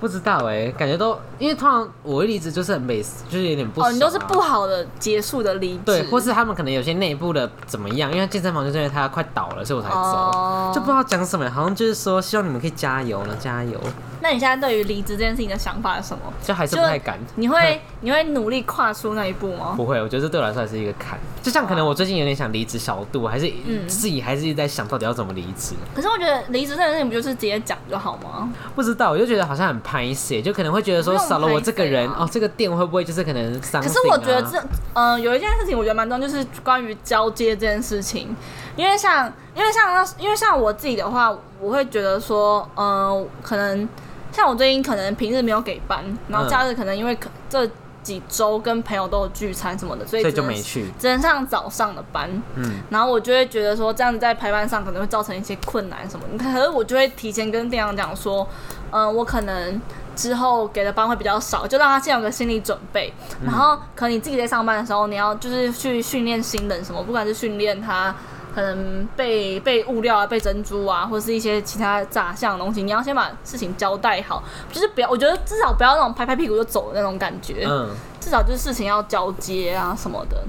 [0.00, 8.10] 不知道哎、感觉都因为通常我会离职就是很美，就是有点不、爽哦，你都是啊不好的结束的离职，对，或是他们可能有些内部的怎么样？
[8.10, 13.78] 因为健身房就是因为它快倒了，所以我才走，哦就不知道讲什么，好像就是说希望你们可以加油了，加油，
[14.20, 16.32] 那你现在对于离职这件事情的想法是什么？
[16.42, 17.18] 就还是不太敢。
[17.36, 19.74] 你会 你会努力跨出那一步吗？
[19.76, 21.18] 不会，我觉得这对我来说还是一个坎。
[21.42, 25.74] 就像可能我最近有点想离职小度，还是嗯自己还是一直在想到底要怎么离职。
[25.94, 28.52] 可是我觉得离职这件事情不就是直接讲就好吗？
[28.74, 33.84] 不知道，我就觉得好像很拍摄，就可能会觉得说少了我这个人啊哦，这个店会不会就是可能伤、啊？
[33.84, 34.62] 可是我觉得这，
[34.92, 38.36] 呃，有一件事情我觉得蛮重要，就是关于交接这件事情。
[38.76, 43.86] 因为像，因为像那，因为像我自己的话，我会觉得说，嗯、可能
[44.32, 47.68] 像我最近可能平日没有给班，然后嗯假日可能因为可这
[48.02, 50.86] 几周跟朋友都有聚餐什么的，所以所以就没去。
[50.98, 52.30] 只能上早上的班。
[52.54, 56.42] 嗯，然后我就会觉得说，这样子在排班上可能会造成一些困难什么的。
[56.42, 58.48] 可是我就会提前跟店长讲说，
[58.90, 59.78] 嗯、我可能
[60.16, 63.12] 之后给的班会比较少，就让他先有个心理准备。
[63.44, 68.14] 然后可能你自己在上班的时候，你要就是去训练新人什么，不管是训练他
[68.54, 74.42] 可能被被物料啊、被珍珠啊，或者是一些其他杂项的东西，你要先把事情交代好，
[74.72, 77.64] 就是不要，我觉得至少不要那种拍拍屁股就走的那种感觉。
[77.68, 77.88] 嗯，
[78.20, 80.42] 至少就是事情要交接啊什么的，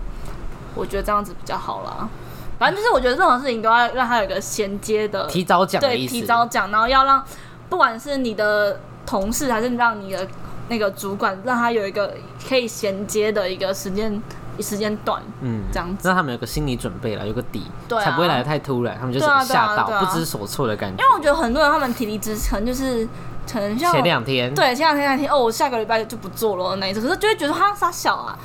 [0.74, 2.10] 我觉得这样子比较好啦。
[2.58, 7.24] 反正就是我觉得任何事情都要让它有一个衔接的，提早讲对，提早讲，然后要让
[7.70, 10.28] 不管是你的同事还是让你的
[10.70, 12.14] 那个主管，让他有一个
[12.48, 14.22] 可以衔接的一个时间
[14.62, 16.08] 时间短，嗯，这样子。
[16.08, 21.10] 让他们有个心理准备了，有个底，对啊才不会来的太突然，他们就是吓到、不知所措的感觉因。
[21.10, 23.08] 为我觉得很多人他们体力支撑就是
[23.52, 28.38] 可能像前两天，对前两天那天哦，我下个礼拜就不做了那一次，可是就会觉得他傻小啊，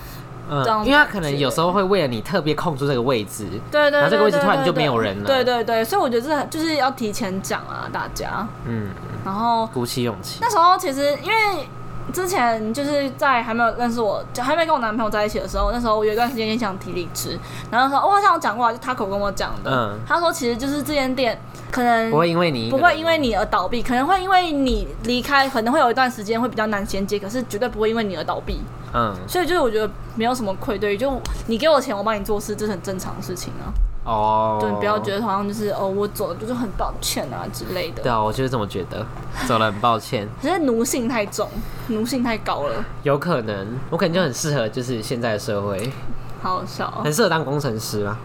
[0.48, 8.46] 嗯，因为他可能有时候会为了你特别空出这个位置，对对对然后这个位置突然就没有人了对对对，所以我觉得这就是要提前讲啊，大家。
[8.64, 8.88] 嗯，
[9.24, 10.38] 然后鼓起勇气。
[10.40, 11.68] 那时候其实因为
[12.12, 17.38] 之前就是在还没有认识我，就还没跟我男朋友在一起的时候，那时候我有一段时间也想提离职，
[17.70, 21.38] 然后他说我好像有讲过啊，就他口跟我讲的，嗯他说其实就是这间店
[21.70, 28.60] 可能不会因为你不会因为你而倒闭，可能会因为你离开，可能会有一段时间会比较难衔接，可是绝对不会因为你而倒闭。
[28.94, 33.68] 嗯所以就是我觉得没有什么愧对，就你给我钱，我帮你做事，这是很正常的事情啊。
[34.06, 38.02] 哦，对不要觉得好像就是哦，我走了就是很抱歉啊之类的。
[38.02, 39.04] 对啊，我就是这么觉得，
[39.48, 41.48] 走了很抱歉， 可是奴性太重，
[41.88, 45.92] 奴性太高了，有可能我可能就很适合就是现在的社会，
[46.40, 47.02] 好好笑哦。
[47.02, 48.16] 很适合当工程师啊，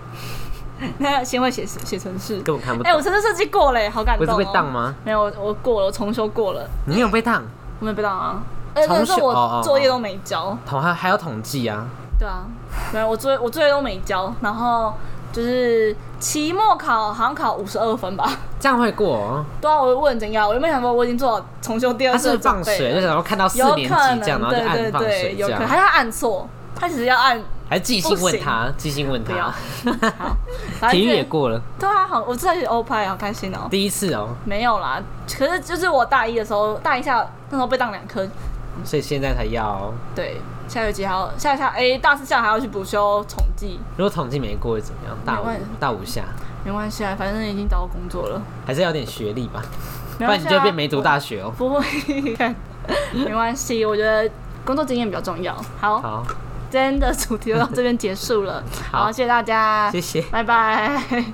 [0.99, 3.03] 那先会写写程式，根本看不哎、我懂。
[3.11, 4.35] 程式设计过嘞，好感动、哦。
[4.35, 4.71] 不是被当？
[4.71, 4.93] 吗？
[5.03, 7.43] 没有，我我过了，我重修过了，你有被当？
[7.79, 8.41] 我没有被当啊。
[8.73, 10.57] 呃，重我作业都没交。
[10.65, 11.85] 统还还有统计啊，
[12.17, 12.45] 对啊，
[12.93, 14.93] 没有，我作业我作业都没交，然后
[15.31, 18.29] 就是期末考好像考五十二分吧。
[18.59, 19.45] 这样会过、哦？
[19.59, 20.47] 对啊，我问怎样？
[20.47, 29.51] 我原本想说我已经做好重修第二他是次的不是放水，就想要看到四有年级这样，然后就对对按放对，水有可能，还是他按错，他只是要按还是寄信问他，寄信问不要
[29.83, 30.11] 他。。
[30.19, 30.37] 好，
[30.79, 33.67] 反正体育就也过了，对啊，好，我知道是欧派，好开心哦。
[33.71, 35.01] 第一次哦，没有啦，
[35.37, 38.27] 可是就是我大一的时候，大一下那时候被当两科，
[38.83, 39.93] 所以现在才要哦。
[40.13, 40.39] 对，
[40.71, 45.17] 下学期还要下下哎、大四下还要去补修统计，如果统计没过会怎么样？
[45.25, 45.45] 大五
[45.77, 46.23] 大五下，
[46.63, 49.61] 没关系啊，反正已经找到工作了，还是要有点学历吧，
[50.17, 51.51] 不然你就会变没读大学哦。
[51.57, 51.83] 不 会，
[53.11, 54.31] 没关系，我觉得
[54.63, 55.53] 工作经验比较重要。
[55.81, 56.23] 好，好，
[56.69, 60.21] 今天的主题就到这边结束了，好好，谢谢大家，谢谢。
[60.31, 61.33] 拜拜。